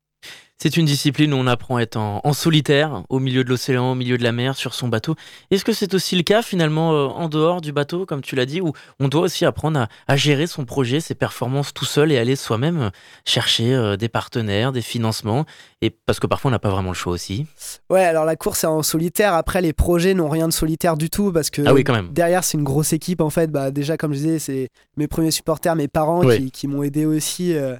C'est 0.58 0.78
une 0.78 0.86
discipline 0.86 1.34
où 1.34 1.36
on 1.36 1.46
apprend 1.46 1.76
à 1.76 1.82
être 1.82 1.98
en, 1.98 2.32
solitaire, 2.32 3.02
au 3.10 3.18
milieu 3.18 3.44
de 3.44 3.50
l'océan, 3.50 3.92
au 3.92 3.94
milieu 3.94 4.16
de 4.16 4.22
la 4.22 4.32
mer, 4.32 4.56
sur 4.56 4.72
son 4.72 4.88
bateau. 4.88 5.14
Est-ce 5.50 5.66
que 5.66 5.74
c'est 5.74 5.92
aussi 5.92 6.16
le 6.16 6.22
cas 6.22 6.40
finalement 6.40 6.94
euh, 6.94 7.06
en 7.08 7.28
dehors 7.28 7.60
du 7.60 7.72
bateau, 7.72 8.06
comme 8.06 8.22
tu 8.22 8.36
l'as 8.36 8.46
dit, 8.46 8.62
où 8.62 8.72
on 8.98 9.08
doit 9.08 9.20
aussi 9.20 9.44
apprendre 9.44 9.86
à, 10.08 10.16
gérer 10.16 10.46
son 10.46 10.64
projet, 10.64 11.00
ses 11.00 11.14
performances 11.14 11.74
tout 11.74 11.84
seul 11.84 12.10
et 12.10 12.16
aller 12.16 12.36
soi-même 12.36 12.80
euh, 12.80 12.90
chercher 13.26 13.74
euh, 13.74 13.96
des 13.96 14.08
partenaires, 14.08 14.72
des 14.72 14.80
financements? 14.80 15.44
Et 15.82 15.90
parce 15.90 16.18
que 16.20 16.26
parfois 16.26 16.48
on 16.48 16.52
n'a 16.52 16.58
pas 16.58 16.70
vraiment 16.70 16.90
le 16.90 16.94
choix 16.94 17.12
aussi. 17.12 17.46
Ouais, 17.90 18.04
alors 18.04 18.24
la 18.24 18.36
course 18.36 18.64
est 18.64 18.66
en 18.66 18.82
solitaire. 18.82 19.34
Après, 19.34 19.60
les 19.60 19.74
projets 19.74 20.14
n'ont 20.14 20.30
rien 20.30 20.48
de 20.48 20.52
solitaire 20.54 20.96
du 20.96 21.10
tout 21.10 21.32
parce 21.32 21.50
que 21.50 21.60
ah 21.66 21.74
oui, 21.74 21.84
quand 21.84 21.92
même. 21.92 22.08
derrière 22.12 22.44
c'est 22.44 22.56
une 22.56 22.64
grosse 22.64 22.94
équipe 22.94 23.20
en 23.20 23.28
fait. 23.28 23.50
Bah, 23.50 23.70
déjà, 23.70 23.98
comme 23.98 24.14
je 24.14 24.18
disais, 24.18 24.38
c'est 24.38 24.70
mes 24.96 25.06
premiers 25.06 25.30
supporters, 25.30 25.76
mes 25.76 25.88
parents 25.88 26.22
qui, 26.52 26.66
m'ont 26.66 26.82
aidé 26.82 27.04
aussi. 27.04 27.54
Euh, 27.54 27.76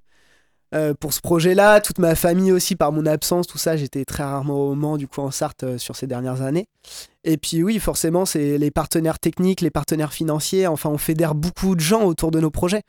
pour 1.01 1.13
ce 1.13 1.21
projet-là, 1.21 1.81
toute 1.81 1.99
ma 1.99 2.15
famille 2.15 2.53
aussi, 2.53 2.77
par 2.77 2.93
mon 2.93 3.07
absence, 3.07 3.47
tout 3.47 3.59
ça, 3.59 3.77
j'étais 3.77 4.05
très 4.05 4.25
rarement 4.25 4.69
au 4.69 4.75
Mans, 4.75 4.97
du 4.97 5.07
coup, 5.07 5.21
en 5.21 5.31
Sarthe 5.31 5.63
euh, 5.63 5.79
sur 5.79 5.97
ces 5.97 6.07
dernières 6.07 6.43
années. 6.43 6.67
Et 7.25 7.37
puis, 7.37 7.63
oui, 7.63 7.79
forcément, 7.79 8.25
c'est 8.25 8.59
les 8.59 8.71
partenaires 8.71 9.19
techniques, 9.19 9.61
les 9.61 9.71
partenaires 9.71 10.13
financiers. 10.13 10.67
Enfin, 10.67 10.91
on 10.91 10.99
fédère 10.99 11.35
beaucoup 11.35 11.75
de 11.75 11.81
gens 11.81 12.05
autour 12.05 12.31
de 12.31 12.41
nos 12.41 12.51
projets. 12.51 12.83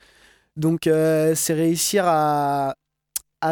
Donc, 0.56 0.86
euh, 0.86 1.34
c'est 1.34 1.54
réussir 1.54 2.04
à, 2.06 2.74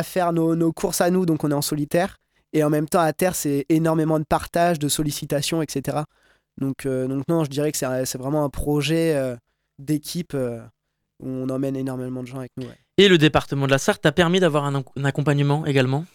faire 0.03 0.33
nos, 0.33 0.73
courses 0.73 1.01
à 1.01 1.11
nous. 1.11 1.27
Donc, 1.27 1.45
on 1.45 1.51
est 1.51 1.55
en 1.55 1.63
solitaire. 1.63 2.19
Et 2.53 2.65
en 2.65 2.71
même 2.71 2.89
temps, 2.89 3.01
à 3.01 3.13
terre, 3.13 3.35
c'est 3.35 3.67
énormément 3.69 4.19
de 4.19 4.25
partage, 4.25 4.79
de 4.79 4.89
sollicitations, 4.89 5.63
etc. 5.63 5.99
Donc 6.59 6.87
non, 6.87 7.45
je 7.45 7.51
dirais 7.51 7.71
que 7.71 7.77
c'est 7.77 8.17
vraiment 8.17 8.43
un 8.43 8.49
projet 8.49 9.37
d'équipe 9.79 10.35
où 10.35 11.29
on 11.29 11.51
emmène 11.51 11.77
énormément 11.77 12.23
de 12.23 12.29
gens 12.29 12.39
avec 12.39 12.53
nous. 12.57 12.67
Et 12.99 13.09
le 13.09 13.19
département 13.19 13.67
de 13.67 13.71
la 13.71 13.79
Sarthe 13.79 14.01
t'a 14.01 14.13
permis 14.13 14.41
d'avoir 14.41 14.65
un, 14.65 14.83
accompagnement 15.05 15.67
également? 15.67 16.07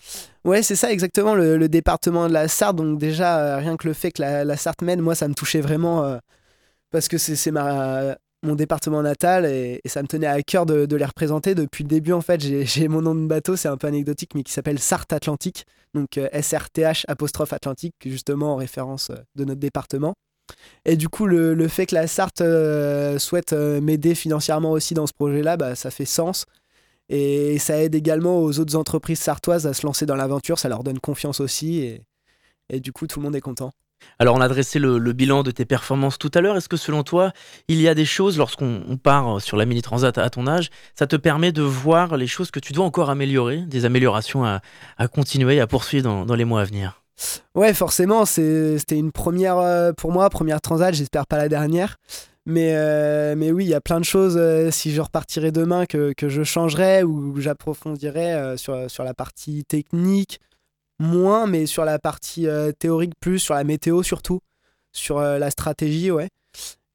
Ouais, 0.43 0.63
c'est 0.63 0.75
ça 0.75 0.91
exactement, 0.91 1.35
le, 1.35 1.69
département 1.69 2.27
de 2.27 2.33
la 2.33 2.47
Sarthe. 2.47 2.75
Donc 2.75 2.97
déjà, 2.97 3.39
euh, 3.39 3.57
rien 3.57 3.77
que 3.77 3.87
le 3.87 3.93
fait 3.93 4.11
que 4.11 4.21
la, 4.23 4.57
Sarthe 4.57 4.81
mène, 4.81 4.99
moi, 4.99 5.13
ça 5.13 5.27
me 5.27 5.35
touchait 5.35 5.61
vraiment 5.61 6.03
euh, 6.03 6.17
parce 6.89 7.07
que 7.07 7.19
c'est 7.19 7.51
mon 7.51 8.55
département 8.55 9.03
natal 9.03 9.45
et, 9.45 9.79
ça 9.85 10.01
me 10.01 10.07
tenait 10.07 10.25
à 10.25 10.41
cœur 10.41 10.65
de, 10.65 10.95
les 10.95 11.05
représenter. 11.05 11.53
Depuis 11.53 11.83
le 11.83 11.89
début, 11.89 12.13
en 12.13 12.21
fait, 12.21 12.41
j'ai 12.65 12.87
mon 12.87 13.03
nom 13.03 13.13
de 13.13 13.27
bateau, 13.27 13.55
c'est 13.55 13.67
un 13.67 13.77
peu 13.77 13.85
anecdotique, 13.85 14.31
mais 14.33 14.41
qui 14.41 14.51
s'appelle 14.51 14.79
Sarthe 14.79 15.13
Atlantique, 15.13 15.67
donc 15.93 16.17
euh, 16.17 16.29
SRTH 16.33 17.05
apostrophe 17.07 17.53
Atlantique, 17.53 17.93
justement 18.03 18.53
en 18.53 18.55
référence 18.55 19.11
de 19.35 19.45
notre 19.45 19.59
département. 19.59 20.15
Et 20.85 20.97
du 20.97 21.09
coup, 21.09 21.27
le, 21.27 21.67
fait 21.67 21.85
que 21.85 21.93
la 21.93 22.07
Sarthe 22.07 22.41
souhaite 23.19 23.53
m'aider 23.53 24.15
financièrement 24.15 24.71
aussi 24.71 24.95
dans 24.95 25.05
ce 25.05 25.13
projet-là, 25.13 25.57
bah, 25.57 25.75
ça 25.75 25.91
fait 25.91 26.05
sens. 26.05 26.45
Et 27.13 27.59
ça 27.59 27.77
aide 27.83 27.93
également 27.93 28.39
aux 28.39 28.57
autres 28.59 28.77
entreprises 28.77 29.19
sartoises 29.19 29.67
à 29.67 29.73
se 29.73 29.85
lancer 29.85 30.05
dans 30.05 30.15
l'aventure, 30.15 30.57
ça 30.57 30.69
leur 30.69 30.81
donne 30.81 30.97
confiance 30.97 31.41
aussi. 31.41 31.79
Et, 31.79 32.03
et, 32.69 32.79
du 32.79 32.93
coup, 32.93 33.05
tout 33.05 33.19
le 33.19 33.25
monde 33.25 33.35
est 33.35 33.41
content. 33.41 33.73
Alors, 34.17 34.35
on 34.35 34.41
a 34.41 34.47
dressé 34.47 34.79
le, 34.79 34.97
bilan 35.11 35.43
de 35.43 35.51
tes 35.51 35.65
performances 35.65 36.17
tout 36.17 36.31
à 36.33 36.39
l'heure. 36.39 36.55
Est-ce 36.55 36.69
que 36.69 36.77
selon 36.77 37.03
toi, 37.03 37.33
il 37.67 37.81
y 37.81 37.89
a 37.89 37.93
des 37.93 38.05
choses, 38.05 38.37
lorsqu'on 38.37 38.97
part 38.97 39.41
sur 39.41 39.57
la 39.57 39.65
Mini 39.65 39.81
Transat 39.81 40.17
à 40.17 40.29
ton 40.29 40.47
âge, 40.47 40.69
ça 40.95 41.05
te 41.05 41.17
permet 41.17 41.51
de 41.51 41.61
voir 41.61 42.15
les 42.15 42.27
choses 42.27 42.49
que 42.49 42.61
tu 42.61 42.71
dois 42.71 42.85
encore 42.85 43.09
améliorer, 43.09 43.57
des 43.57 43.83
améliorations 43.83 44.45
à, 44.45 44.61
à 44.97 45.07
continuer, 45.09 45.59
à 45.59 45.67
poursuivre 45.67 46.05
dans, 46.05 46.25
dans 46.25 46.35
les 46.35 46.45
mois 46.45 46.61
à 46.61 46.63
venir? 46.63 47.03
Ouais, 47.55 47.73
forcément, 47.73 48.25
c'était 48.25 48.97
une 48.97 49.11
première 49.11 49.57
euh, 49.57 49.91
pour 49.91 50.13
moi, 50.13 50.29
première 50.29 50.61
transat, 50.61 50.93
j'espère 50.93 51.27
pas 51.27 51.37
la 51.37 51.49
dernière. 51.49 51.97
Mais, 52.47 52.73
euh, 52.75 53.35
mais 53.35 53.51
oui, 53.51 53.65
il 53.65 53.69
y 53.69 53.75
a 53.75 53.81
plein 53.81 53.99
de 53.99 54.05
choses, 54.05 54.35
euh, 54.37 54.71
si 54.71 54.91
je 54.91 55.01
repartirais 55.01 55.51
demain, 55.51 55.85
que, 55.85 56.13
que 56.17 56.27
je 56.27 56.43
changerais 56.43 57.03
ou 57.03 57.39
j'approfondirais 57.39 58.33
euh, 58.33 58.57
sur, 58.57 58.89
sur 58.89 59.03
la 59.03 59.13
partie 59.13 59.63
technique, 59.63 60.39
moins, 60.99 61.45
mais 61.45 61.67
sur 61.67 61.85
la 61.85 61.99
partie 61.99 62.47
théorique 62.79 63.13
plus, 63.19 63.39
sur 63.39 63.53
la 63.55 63.63
météo 63.63 64.03
surtout, 64.03 64.39
sur 64.91 65.19
la 65.19 65.51
stratégie, 65.51 66.11
ouais. 66.11 66.29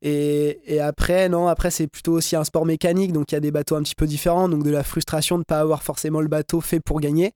Et, 0.03 0.61
et, 0.67 0.81
après, 0.81 1.29
non, 1.29 1.49
après 1.49 1.71
c'est 1.71 1.89
plutôt 1.89 2.13
aussi 2.13 2.37
un 2.37 2.45
sport 2.45 2.67
mécanique, 2.67 3.13
donc 3.13 3.33
il 3.33 3.35
y 3.35 3.39
a 3.39 3.41
des 3.41 3.51
bateaux 3.51 3.75
un 3.77 3.83
petit 3.83 3.97
peu 3.97 4.07
différents, 4.07 4.49
donc 4.49 4.63
de 4.63 4.71
la 4.71 4.85
frustration 4.85 5.37
de 5.37 5.41
ne 5.41 5.45
pas 5.45 5.59
avoir 5.59 5.83
forcément 5.83 6.21
le 6.21 6.29
bateau 6.29 6.61
fait 6.61 6.81
pour 6.81 7.01
gagner. 7.01 7.33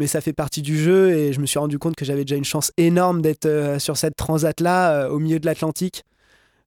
Mais 0.00 0.06
ça 0.06 0.20
fait 0.20 0.32
partie 0.32 0.62
du 0.62 0.76
jeu 0.78 1.10
et 1.10 1.32
je 1.32 1.40
me 1.40 1.46
suis 1.46 1.58
rendu 1.58 1.78
compte 1.78 1.96
que 1.96 2.04
j'avais 2.04 2.24
déjà 2.24 2.36
une 2.36 2.44
chance 2.44 2.72
énorme 2.76 3.20
d'être 3.22 3.76
sur 3.78 3.96
cette 3.96 4.16
transat-là, 4.16 5.08
au 5.10 5.18
milieu 5.18 5.38
de 5.38 5.46
l'Atlantique 5.46 6.04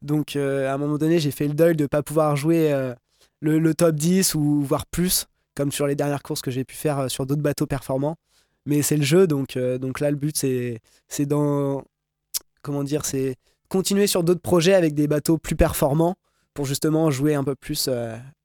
donc 0.01 0.35
euh, 0.35 0.69
à 0.69 0.73
un 0.73 0.77
moment 0.77 0.97
donné, 0.97 1.19
j'ai 1.19 1.31
fait 1.31 1.47
le 1.47 1.53
deuil 1.53 1.75
de 1.75 1.83
ne 1.83 1.87
pas 1.87 2.01
pouvoir 2.01 2.35
jouer 2.35 2.71
euh, 2.71 2.93
le, 3.39 3.73
top 3.73 3.95
10 3.95 4.35
ou 4.35 4.61
voire 4.63 4.85
plus, 4.85 5.27
comme 5.55 5.71
sur 5.71 5.87
les 5.87 5.95
dernières 5.95 6.23
courses 6.23 6.41
que 6.41 6.51
j'ai 6.51 6.63
pu 6.63 6.75
faire 6.75 6.99
euh, 6.99 7.07
sur 7.07 7.25
d'autres 7.25 7.41
bateaux 7.41 7.67
performants. 7.67 8.15
Mais 8.65 8.81
c'est 8.81 8.97
le 8.97 9.03
jeu, 9.03 9.25
donc, 9.25 9.57
donc 9.57 9.99
là, 9.99 10.11
le 10.11 10.17
but, 10.17 10.37
c'est, 10.37 11.25
dans. 11.25 11.83
Comment 12.61 12.83
dire 12.83 13.05
C'est 13.05 13.35
continuer 13.69 14.05
sur 14.05 14.23
d'autres 14.23 14.41
projets 14.41 14.75
avec 14.75 14.93
des 14.93 15.07
bateaux 15.07 15.39
plus 15.39 15.55
performants 15.55 16.13
pour 16.53 16.67
justement 16.67 17.09
jouer 17.09 17.33
un 17.33 17.43
peu 17.43 17.55
plus 17.55 17.89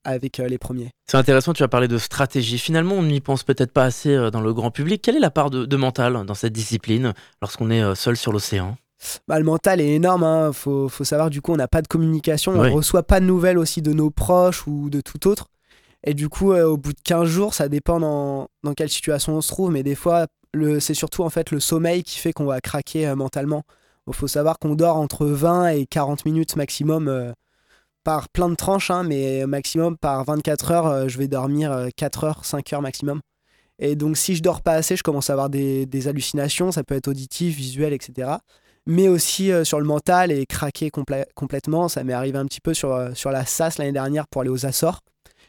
avec 0.04 0.38
les 0.38 0.56
premiers. 0.56 0.88
C'est 1.06 1.18
intéressant, 1.18 1.52
tu 1.52 1.62
as 1.62 1.68
parlé 1.68 1.86
de 1.86 1.98
stratégie. 1.98 2.56
Finalement, 2.56 2.94
on 2.94 3.02
n'y 3.02 3.20
pense 3.20 3.42
peut-être 3.42 3.72
pas 3.72 3.84
assez 3.84 4.30
dans 4.30 4.40
le 4.40 4.54
grand 4.54 4.70
public. 4.70 5.02
Quelle 5.02 5.16
est 5.16 5.20
la 5.20 5.30
part 5.30 5.50
de 5.50 5.76
mental 5.76 6.24
dans 6.24 6.32
cette 6.32 6.54
discipline 6.54 7.12
lorsqu'on 7.42 7.68
est 7.68 7.94
seul 7.94 8.16
sur 8.16 8.32
l'océan? 8.32 8.78
Bah, 9.28 9.38
le 9.38 9.44
mental 9.44 9.80
est 9.80 9.94
énorme. 9.94 10.22
Hein. 10.22 10.52
Faut, 10.52 10.88
faut, 10.88 11.04
savoir, 11.04 11.30
du 11.30 11.40
coup, 11.40 11.52
on 11.52 11.56
n'a 11.56 11.68
pas 11.68 11.82
de 11.82 11.88
communication. 11.88 12.52
On 12.52 12.64
ne 12.64 12.70
reçoit 12.70 13.02
pas 13.02 13.20
de 13.20 13.26
nouvelles 13.26 13.58
aussi 13.58 13.82
de 13.82 13.92
nos 13.92 14.10
proches 14.10 14.66
ou 14.66 14.90
de 14.90 15.00
tout 15.00 15.28
autre. 15.28 15.48
Et 16.04 16.14
du 16.14 16.28
coup, 16.28 16.52
euh, 16.52 16.64
au 16.64 16.76
bout 16.76 16.92
de 16.92 17.00
15 17.02 17.28
jours, 17.28 17.52
ça 17.52 17.68
dépend 17.68 17.98
dans, 18.00 18.48
dans, 18.62 18.74
quelle 18.74 18.88
situation 18.88 19.34
on 19.34 19.40
se 19.40 19.48
trouve. 19.48 19.72
Mais 19.72 19.82
des 19.82 19.96
fois, 19.96 20.26
c'est 20.78 20.94
surtout 20.94 21.22
en 21.22 21.30
fait 21.30 21.50
le 21.50 21.60
sommeil 21.60 22.02
qui 22.04 22.18
fait 22.18 22.32
qu'on 22.32 22.44
va 22.46 22.60
craquer 22.60 23.08
euh, 23.08 23.16
mentalement. 23.16 23.64
Il 24.06 24.14
faut 24.14 24.28
savoir 24.28 24.58
qu'on 24.60 24.76
dort 24.76 24.96
entre 24.96 25.26
20 25.26 25.68
et 25.70 25.86
40 25.86 26.24
minutes 26.24 26.54
maximum 26.54 27.08
euh, 27.08 27.32
par 28.04 28.28
plein 28.28 28.48
de 28.48 28.54
tranches. 28.54 28.90
Hein, 28.90 29.02
mais 29.02 29.46
maximum 29.46 29.96
par 29.96 30.24
24 30.24 30.70
heures, 30.70 31.08
je 31.08 31.18
vais 31.18 31.26
dormir 31.26 31.88
4 31.96 32.24
heures, 32.24 32.44
5 32.44 32.72
heures 32.72 32.82
maximum. 32.82 33.20
Et 33.80 33.96
donc, 33.96 34.16
si 34.16 34.36
je 34.36 34.42
dors 34.42 34.62
pas 34.62 34.74
assez, 34.74 34.96
je 34.96 35.02
commence 35.02 35.28
à 35.28 35.34
avoir 35.34 35.50
des, 35.50 35.86
des 35.86 36.08
hallucinations. 36.08 36.70
Ça 36.72 36.84
peut 36.84 36.94
être 36.94 37.08
auditif, 37.08 37.56
visuel, 37.56 37.92
etc 37.92 38.36
mais 38.86 39.08
aussi 39.08 39.50
euh, 39.50 39.64
sur 39.64 39.80
le 39.80 39.86
mental 39.86 40.30
et 40.32 40.46
craquer 40.46 40.90
complètement. 40.90 41.88
Ça 41.88 42.04
m'est 42.04 42.12
arrivé 42.12 42.38
un 42.38 42.46
petit 42.46 42.60
peu 42.60 42.72
sur, 42.72 42.92
euh, 42.92 43.10
sur 43.14 43.30
la 43.30 43.44
SAS 43.44 43.78
l'année 43.78 43.92
dernière 43.92 44.26
pour 44.28 44.40
aller 44.40 44.50
aux 44.50 44.64
Açores. 44.64 45.00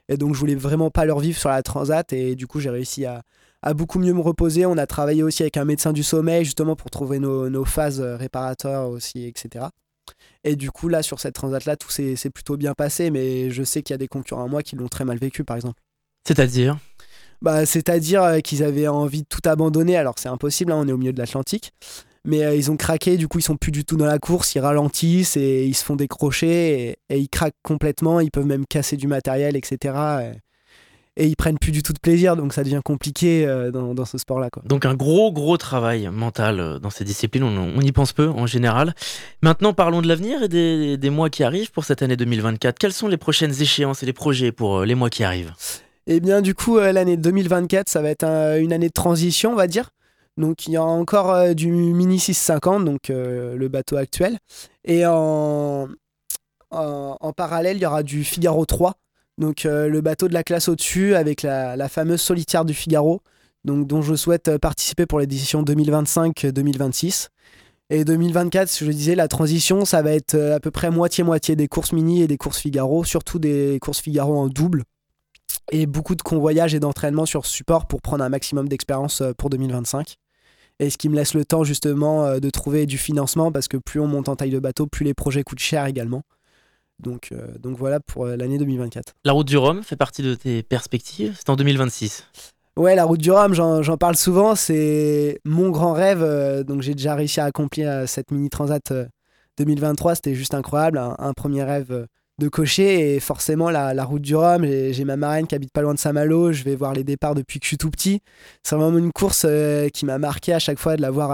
Et 0.09 0.17
donc 0.17 0.33
je 0.33 0.39
voulais 0.39 0.55
vraiment 0.55 0.89
pas 0.89 1.05
leur 1.05 1.19
vivre 1.19 1.37
sur 1.37 1.49
la 1.49 1.61
Transat 1.61 2.11
et 2.13 2.35
du 2.35 2.47
coup 2.47 2.59
j'ai 2.59 2.69
réussi 2.69 3.05
à, 3.05 3.23
à, 3.61 3.73
beaucoup 3.73 3.99
mieux 3.99 4.13
me 4.13 4.21
reposer. 4.21 4.65
On 4.65 4.77
a 4.77 4.87
travaillé 4.87 5.21
aussi 5.21 5.43
avec 5.43 5.57
un 5.57 5.65
médecin 5.65 5.93
du 5.93 6.03
sommeil 6.03 6.45
justement 6.45 6.75
pour 6.75 6.89
trouver 6.89 7.19
nos, 7.19 7.65
phases 7.65 8.01
euh, 8.01 8.15
réparateurs 8.15 8.89
aussi, 8.89 9.25
etc. 9.25 9.65
Et 10.43 10.55
du 10.55 10.71
coup 10.71 10.87
là 10.87 11.03
sur 11.03 11.19
cette 11.19 11.35
Transat 11.35 11.65
là 11.65 11.75
tout 11.75 11.91
s'est 11.91 12.15
plutôt 12.33 12.57
bien 12.57 12.73
passé, 12.73 13.11
mais 13.11 13.51
je 13.51 13.63
sais 13.63 13.83
qu'il 13.83 13.93
y 13.93 13.95
a 13.95 13.97
des 13.97 14.07
concurrents 14.07 14.45
à 14.45 14.47
moi 14.47 14.63
qui 14.63 14.75
l'ont 14.75 14.87
très 14.87 15.03
mal 15.03 15.17
vécu 15.17 15.43
par 15.43 15.57
exemple. 15.57 15.81
C'est-à-dire? 16.25 16.77
Bah, 17.41 17.65
C'est-à-dire 17.65 18.41
qu'ils 18.43 18.63
avaient 18.63 18.87
envie 18.87 19.21
de 19.21 19.27
tout 19.27 19.41
abandonner, 19.45 19.97
alors 19.97 20.15
c'est 20.17 20.29
impossible, 20.29 20.71
hein, 20.71 20.79
on 20.83 20.87
est 20.87 20.91
au 20.91 20.97
milieu 20.97 21.13
de 21.13 21.19
l'Atlantique, 21.19 21.73
mais 22.27 22.43
euh, 22.43 22.55
ils 22.55 22.69
ont 22.69 22.77
craqué, 22.77 23.17
du 23.17 23.27
coup 23.27 23.39
ils 23.39 23.43
sont 23.43 23.55
plus 23.55 23.71
du 23.71 23.85
tout 23.85 23.95
dans 23.95 24.05
la 24.05 24.19
course, 24.19 24.53
ils 24.53 24.59
ralentissent 24.59 25.37
et 25.37 25.65
ils 25.65 25.73
se 25.73 25.83
font 25.83 25.95
décrocher 25.95 26.97
et, 27.09 27.17
ils 27.17 27.29
craquent 27.29 27.55
complètement, 27.63 28.19
ils 28.19 28.29
peuvent 28.31 28.45
même 28.45 28.65
casser 28.67 28.97
du 28.97 29.07
matériel, 29.07 29.55
etc. 29.55 29.95
Et, 31.15 31.25
ils 31.25 31.35
prennent 31.35 31.57
plus 31.57 31.71
du 31.71 31.81
tout 31.81 31.93
de 31.93 31.99
plaisir, 31.99 32.35
donc 32.35 32.53
ça 32.53 32.63
devient 32.63 32.81
compliqué 32.85 33.47
euh, 33.47 33.71
dans, 33.71 34.05
ce 34.05 34.19
sport-là. 34.19 34.49
Donc 34.65 34.85
un 34.85 34.93
gros 34.93 35.31
gros 35.31 35.57
travail 35.57 36.09
mental 36.11 36.59
euh, 36.59 36.77
dans 36.77 36.91
ces 36.91 37.05
disciplines, 37.05 37.43
on, 37.43 37.81
y 37.81 37.91
pense 37.91 38.13
peu 38.13 38.27
en 38.27 38.45
général. 38.45 38.93
Maintenant 39.41 39.73
parlons 39.73 40.03
de 40.03 40.07
l'avenir 40.07 40.43
et 40.43 40.97
des 40.97 41.09
mois 41.09 41.31
qui 41.31 41.43
arrivent 41.43 41.71
pour 41.71 41.85
cette 41.85 42.03
année 42.03 42.17
2024. 42.17 42.77
Quelles 42.77 42.93
sont 42.93 43.07
les 43.07 43.17
prochaines 43.17 43.61
échéances 43.61 44.03
et 44.03 44.05
les 44.05 44.13
projets 44.13 44.51
pour 44.51 44.81
les 44.81 44.93
mois 44.93 45.09
qui 45.09 45.23
arrivent? 45.23 45.53
Eh 46.09 46.21
bien 46.21 46.41
du 46.41 46.55
coup 46.55 46.77
l'année 46.79 47.17
2024 47.17 47.89
ça 47.89 48.01
va 48.01 48.09
être 48.09 48.23
une 48.23 48.71
année 48.71 48.87
de 48.87 48.93
transition 48.93 49.51
on 49.51 49.55
va 49.55 49.67
dire 49.67 49.89
Donc 50.37 50.65
il 50.65 50.71
y 50.71 50.77
a 50.77 50.83
encore 50.83 51.53
du 51.53 51.67
Mini 51.69 52.17
650, 52.17 52.85
donc 52.85 53.09
le 53.09 53.67
bateau 53.67 53.97
actuel. 53.97 54.37
Et 54.85 55.05
en, 55.05 55.89
parallèle, 57.35 57.77
il 57.77 57.83
y 57.83 57.85
aura 57.85 58.03
du 58.03 58.23
Figaro 58.23 58.65
3, 58.65 58.93
donc 59.37 59.63
le 59.65 59.99
bateau 59.99 60.29
de 60.29 60.33
la 60.33 60.43
classe 60.43 60.69
au-dessus 60.69 61.13
avec 61.15 61.41
la, 61.41 61.89
fameuse 61.89 62.21
solitaire 62.21 62.63
du 62.63 62.73
Figaro, 62.73 63.21
dont 63.65 64.01
je 64.01 64.15
souhaite 64.15 64.57
participer 64.59 65.05
pour 65.05 65.19
l'édition 65.19 65.61
2025-2026. 65.63 67.27
Et 67.89 68.05
2024, 68.05 68.77
je 68.79 68.91
disais, 68.91 69.15
la 69.15 69.27
transition, 69.27 69.85
ça 69.85 70.01
va 70.01 70.11
être 70.11 70.35
à 70.35 70.59
peu 70.59 70.71
près 70.71 70.89
moitié-moitié 70.89 71.55
des 71.55 71.67
courses 71.67 71.93
mini 71.93 72.21
et 72.21 72.27
des 72.27 72.37
courses 72.37 72.59
Figaro, 72.59 73.03
surtout 73.03 73.39
des 73.39 73.77
courses 73.81 73.99
Figaro 73.99 74.37
en 74.37 74.47
double 74.47 74.83
et 75.71 75.85
beaucoup 75.85 76.15
de 76.15 76.21
convoyage 76.21 76.73
et 76.73 76.79
d'entraînement 76.79 77.25
sur 77.25 77.45
support 77.45 77.87
pour 77.87 78.01
prendre 78.01 78.23
un 78.23 78.29
maximum 78.29 78.67
d'expérience 78.67 79.21
euh, 79.21 79.33
pour 79.37 79.49
2025. 79.49 80.15
Et 80.79 80.89
ce 80.89 80.97
qui 80.97 81.09
me 81.09 81.15
laisse 81.15 81.33
le 81.33 81.43
temps 81.43 81.63
justement 81.63 82.25
euh, 82.25 82.39
de 82.39 82.49
trouver 82.49 82.85
du 82.85 82.97
financement 82.97 83.51
parce 83.51 83.67
que 83.67 83.77
plus 83.77 83.99
on 83.99 84.07
monte 84.07 84.29
en 84.29 84.35
taille 84.35 84.51
de 84.51 84.59
bateau, 84.59 84.87
plus 84.87 85.03
les 85.03 85.13
projets 85.13 85.43
coûtent 85.43 85.59
cher 85.59 85.85
également. 85.85 86.23
Donc, 86.99 87.29
euh, 87.31 87.57
donc 87.59 87.77
voilà 87.77 87.99
pour 87.99 88.25
l'année 88.25 88.57
2024. 88.57 89.13
La 89.23 89.33
route 89.33 89.47
du 89.47 89.57
Rhum 89.57 89.83
fait 89.83 89.95
partie 89.95 90.23
de 90.23 90.33
tes 90.35 90.63
perspectives? 90.63 91.35
C'est 91.37 91.49
en 91.49 91.55
2026 91.55 92.25
Ouais, 92.75 92.95
la 92.95 93.05
route 93.05 93.19
du 93.19 93.31
Rhum, 93.31 93.53
j'en 93.53 93.97
parle 93.97 94.15
souvent. 94.15 94.53
C'est 94.53 95.39
mon 95.45 95.69
grand 95.69 95.93
rêve. 95.93 96.23
donc 96.63 96.83
j'ai 96.83 96.93
déjà 96.93 97.15
réussi 97.15 97.39
à 97.39 97.45
accomplir 97.45 98.07
cette 98.07 98.29
mini 98.29 98.49
transat 98.49 98.93
2023. 99.57 100.15
C'était 100.15 100.35
juste 100.35 100.53
incroyable. 100.53 100.99
un 100.99 101.33
premier 101.33 101.63
rêve 101.63 102.07
de 102.39 102.49
cocher 102.49 103.15
et 103.15 103.19
forcément 103.19 103.71
la, 103.71 104.03
route 104.03 104.21
du 104.21 104.35
Rhum, 104.35 104.63
j'ai 104.65 105.03
ma 105.03 105.17
marraine 105.17 105.47
qui 105.47 105.55
habite 105.55 105.71
pas 105.71 105.81
loin 105.81 105.93
de 105.93 105.99
Saint-Malo, 105.99 106.51
je 106.51 106.63
vais 106.63 106.75
voir 106.75 106.93
les 106.93 107.03
départs 107.03 107.33
depuis 107.33 107.59
que 107.59 107.65
je 107.65 107.69
suis 107.69 107.77
tout 107.77 107.89
petit. 107.89 108.21
C'est 108.63 108.75
vraiment 108.75 108.97
une 108.97 109.11
course 109.11 109.45
euh, 109.47 109.89
qui 109.89 110.05
m'a 110.05 110.19
marqué 110.19 110.53
à 110.53 110.59
chaque 110.59 110.77
fois 110.77 110.95
de 110.95 111.01
la 111.01 111.09
voir 111.09 111.31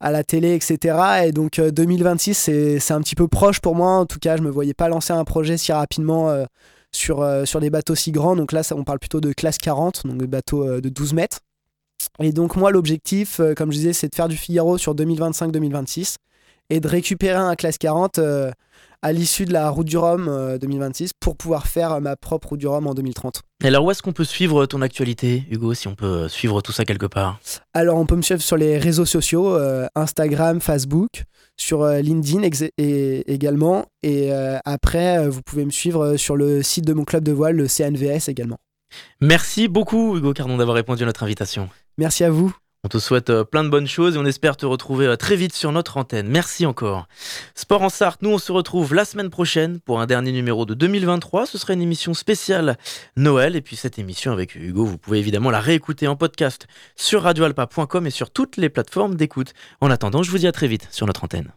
à, 0.00 0.10
la 0.10 0.22
télé, 0.22 0.54
etc. 0.54 0.98
Et 1.24 1.32
donc 1.32 1.60
2026, 1.60 2.48
euh, 2.48 2.78
c'est 2.78 2.94
un 2.94 3.00
petit 3.00 3.16
peu 3.16 3.26
proche 3.26 3.60
pour 3.60 3.74
moi. 3.74 3.96
En 3.96 4.06
tout 4.06 4.18
cas, 4.20 4.36
je 4.36 4.42
me 4.42 4.50
voyais 4.50 4.72
pas 4.72 4.88
lancer 4.88 5.12
un 5.12 5.24
projet 5.24 5.56
si 5.56 5.72
rapidement 5.72 6.30
euh, 6.30 6.44
sur, 6.92 7.60
des 7.60 7.70
bateaux 7.70 7.96
si 7.96 8.12
grands. 8.12 8.36
Donc 8.36 8.52
là, 8.52 8.62
on 8.74 8.84
parle 8.84 9.00
plutôt 9.00 9.20
de 9.20 9.32
classe 9.32 9.58
40, 9.58 10.06
donc 10.06 10.18
des 10.18 10.26
bateaux 10.28 10.80
de 10.80 10.88
12 10.88 11.12
mètres. 11.12 11.40
Et 12.20 12.32
donc 12.32 12.56
moi, 12.56 12.70
l'objectif, 12.70 13.40
comme 13.56 13.72
je 13.72 13.78
disais, 13.78 13.92
c'est 13.92 14.08
de 14.08 14.14
faire 14.14 14.28
du 14.28 14.36
Figaro 14.36 14.78
sur 14.78 14.94
2025-2026 14.94 16.16
et 16.70 16.78
de 16.78 16.88
récupérer 16.88 17.36
un 17.36 17.56
classe 17.56 17.78
40 17.78 18.20
à 19.02 19.12
l'issue 19.12 19.44
de 19.44 19.52
la 19.52 19.70
route 19.70 19.86
du 19.86 19.96
Rhum 19.96 20.58
2026 20.60 21.04
euh, 21.04 21.08
pour 21.20 21.36
pouvoir 21.36 21.66
faire 21.66 22.00
ma 22.00 22.16
propre 22.16 22.50
route 22.50 22.60
du 22.60 22.66
Rhum 22.66 22.86
en 22.86 22.94
2030. 22.94 23.42
Et 23.64 23.68
alors 23.68 23.84
où 23.84 23.90
est-ce 23.90 24.02
qu'on 24.02 24.12
peut 24.12 24.24
suivre 24.24 24.66
ton 24.66 24.82
actualité, 24.82 25.44
Hugo, 25.50 25.74
si 25.74 25.88
on 25.88 25.94
peut 25.94 26.28
suivre 26.28 26.60
tout 26.60 26.72
ça 26.72 26.84
quelque 26.84 27.06
part? 27.06 27.40
Alors 27.74 27.96
on 27.98 28.06
peut 28.06 28.16
me 28.16 28.22
suivre 28.22 28.42
sur 28.42 28.56
les 28.56 28.78
réseaux 28.78 29.04
sociaux, 29.04 29.54
euh, 29.54 29.86
Instagram, 29.94 30.60
Facebook, 30.60 31.24
sur 31.56 31.82
euh, 31.82 32.00
LinkedIn 32.00 32.48
et, 32.78 33.32
également. 33.32 33.86
Et 34.02 34.32
après, 34.64 35.28
vous 35.28 35.42
pouvez 35.42 35.64
me 35.64 35.70
suivre 35.70 36.16
sur 36.16 36.36
le 36.36 36.62
site 36.62 36.86
de 36.86 36.94
mon 36.94 37.04
club 37.04 37.22
de 37.22 37.32
voile, 37.32 37.56
le 37.56 37.68
CNVS 37.68 38.28
également. 38.28 38.58
Merci 39.20 39.68
beaucoup, 39.68 40.16
Hugo 40.16 40.32
Cardon, 40.32 40.56
d'avoir 40.56 40.76
répondu 40.76 41.02
à 41.02 41.06
notre 41.06 41.22
invitation. 41.22 41.68
Merci 41.98 42.24
à 42.24 42.30
vous. 42.30 42.54
On 42.82 42.88
te 42.88 42.98
souhaite 42.98 43.28
euh, 43.28 43.44
plein 43.44 43.62
de 43.62 43.68
bonnes 43.68 43.86
choses 43.86 44.16
et 44.16 44.18
on 44.18 44.24
espère 44.24 44.56
te 44.56 44.64
retrouver 44.64 45.06
euh, 45.06 45.16
très 45.16 45.36
vite 45.36 45.54
sur 45.54 45.70
notre 45.70 45.98
antenne. 45.98 46.28
Merci 46.28 46.64
encore. 46.64 47.08
Sport 47.54 47.82
en 47.82 47.88
Sarthe, 47.90 48.22
nous 48.22 48.30
on 48.30 48.38
se 48.38 48.52
retrouve 48.52 48.94
la 48.94 49.04
semaine 49.04 49.28
prochaine 49.28 49.80
pour 49.80 50.00
un 50.00 50.06
dernier 50.06 50.32
numéro 50.32 50.64
de 50.64 50.72
2023. 50.72 51.44
Ce 51.44 51.58
sera 51.58 51.74
une 51.74 51.82
émission 51.82 52.14
spéciale 52.14 52.78
Noël 53.16 53.54
et 53.54 53.60
puis 53.60 53.76
cette 53.76 53.98
émission 53.98 54.32
avec 54.32 54.54
Hugo, 54.54 54.86
vous 54.86 54.96
pouvez 54.96 55.18
évidemment 55.18 55.50
la 55.50 55.60
réécouter 55.60 56.08
en 56.08 56.16
podcast 56.16 56.68
sur 56.96 57.22
radioalpa.com 57.22 58.06
et 58.06 58.10
sur 58.10 58.30
toutes 58.30 58.56
les 58.56 58.70
plateformes 58.70 59.14
d'écoute. 59.14 59.52
En 59.82 59.90
attendant, 59.90 60.22
je 60.22 60.30
vous 60.30 60.38
dis 60.38 60.46
à 60.46 60.52
très 60.52 60.66
vite 60.66 60.88
sur 60.90 61.06
notre 61.06 61.24
antenne. 61.24 61.52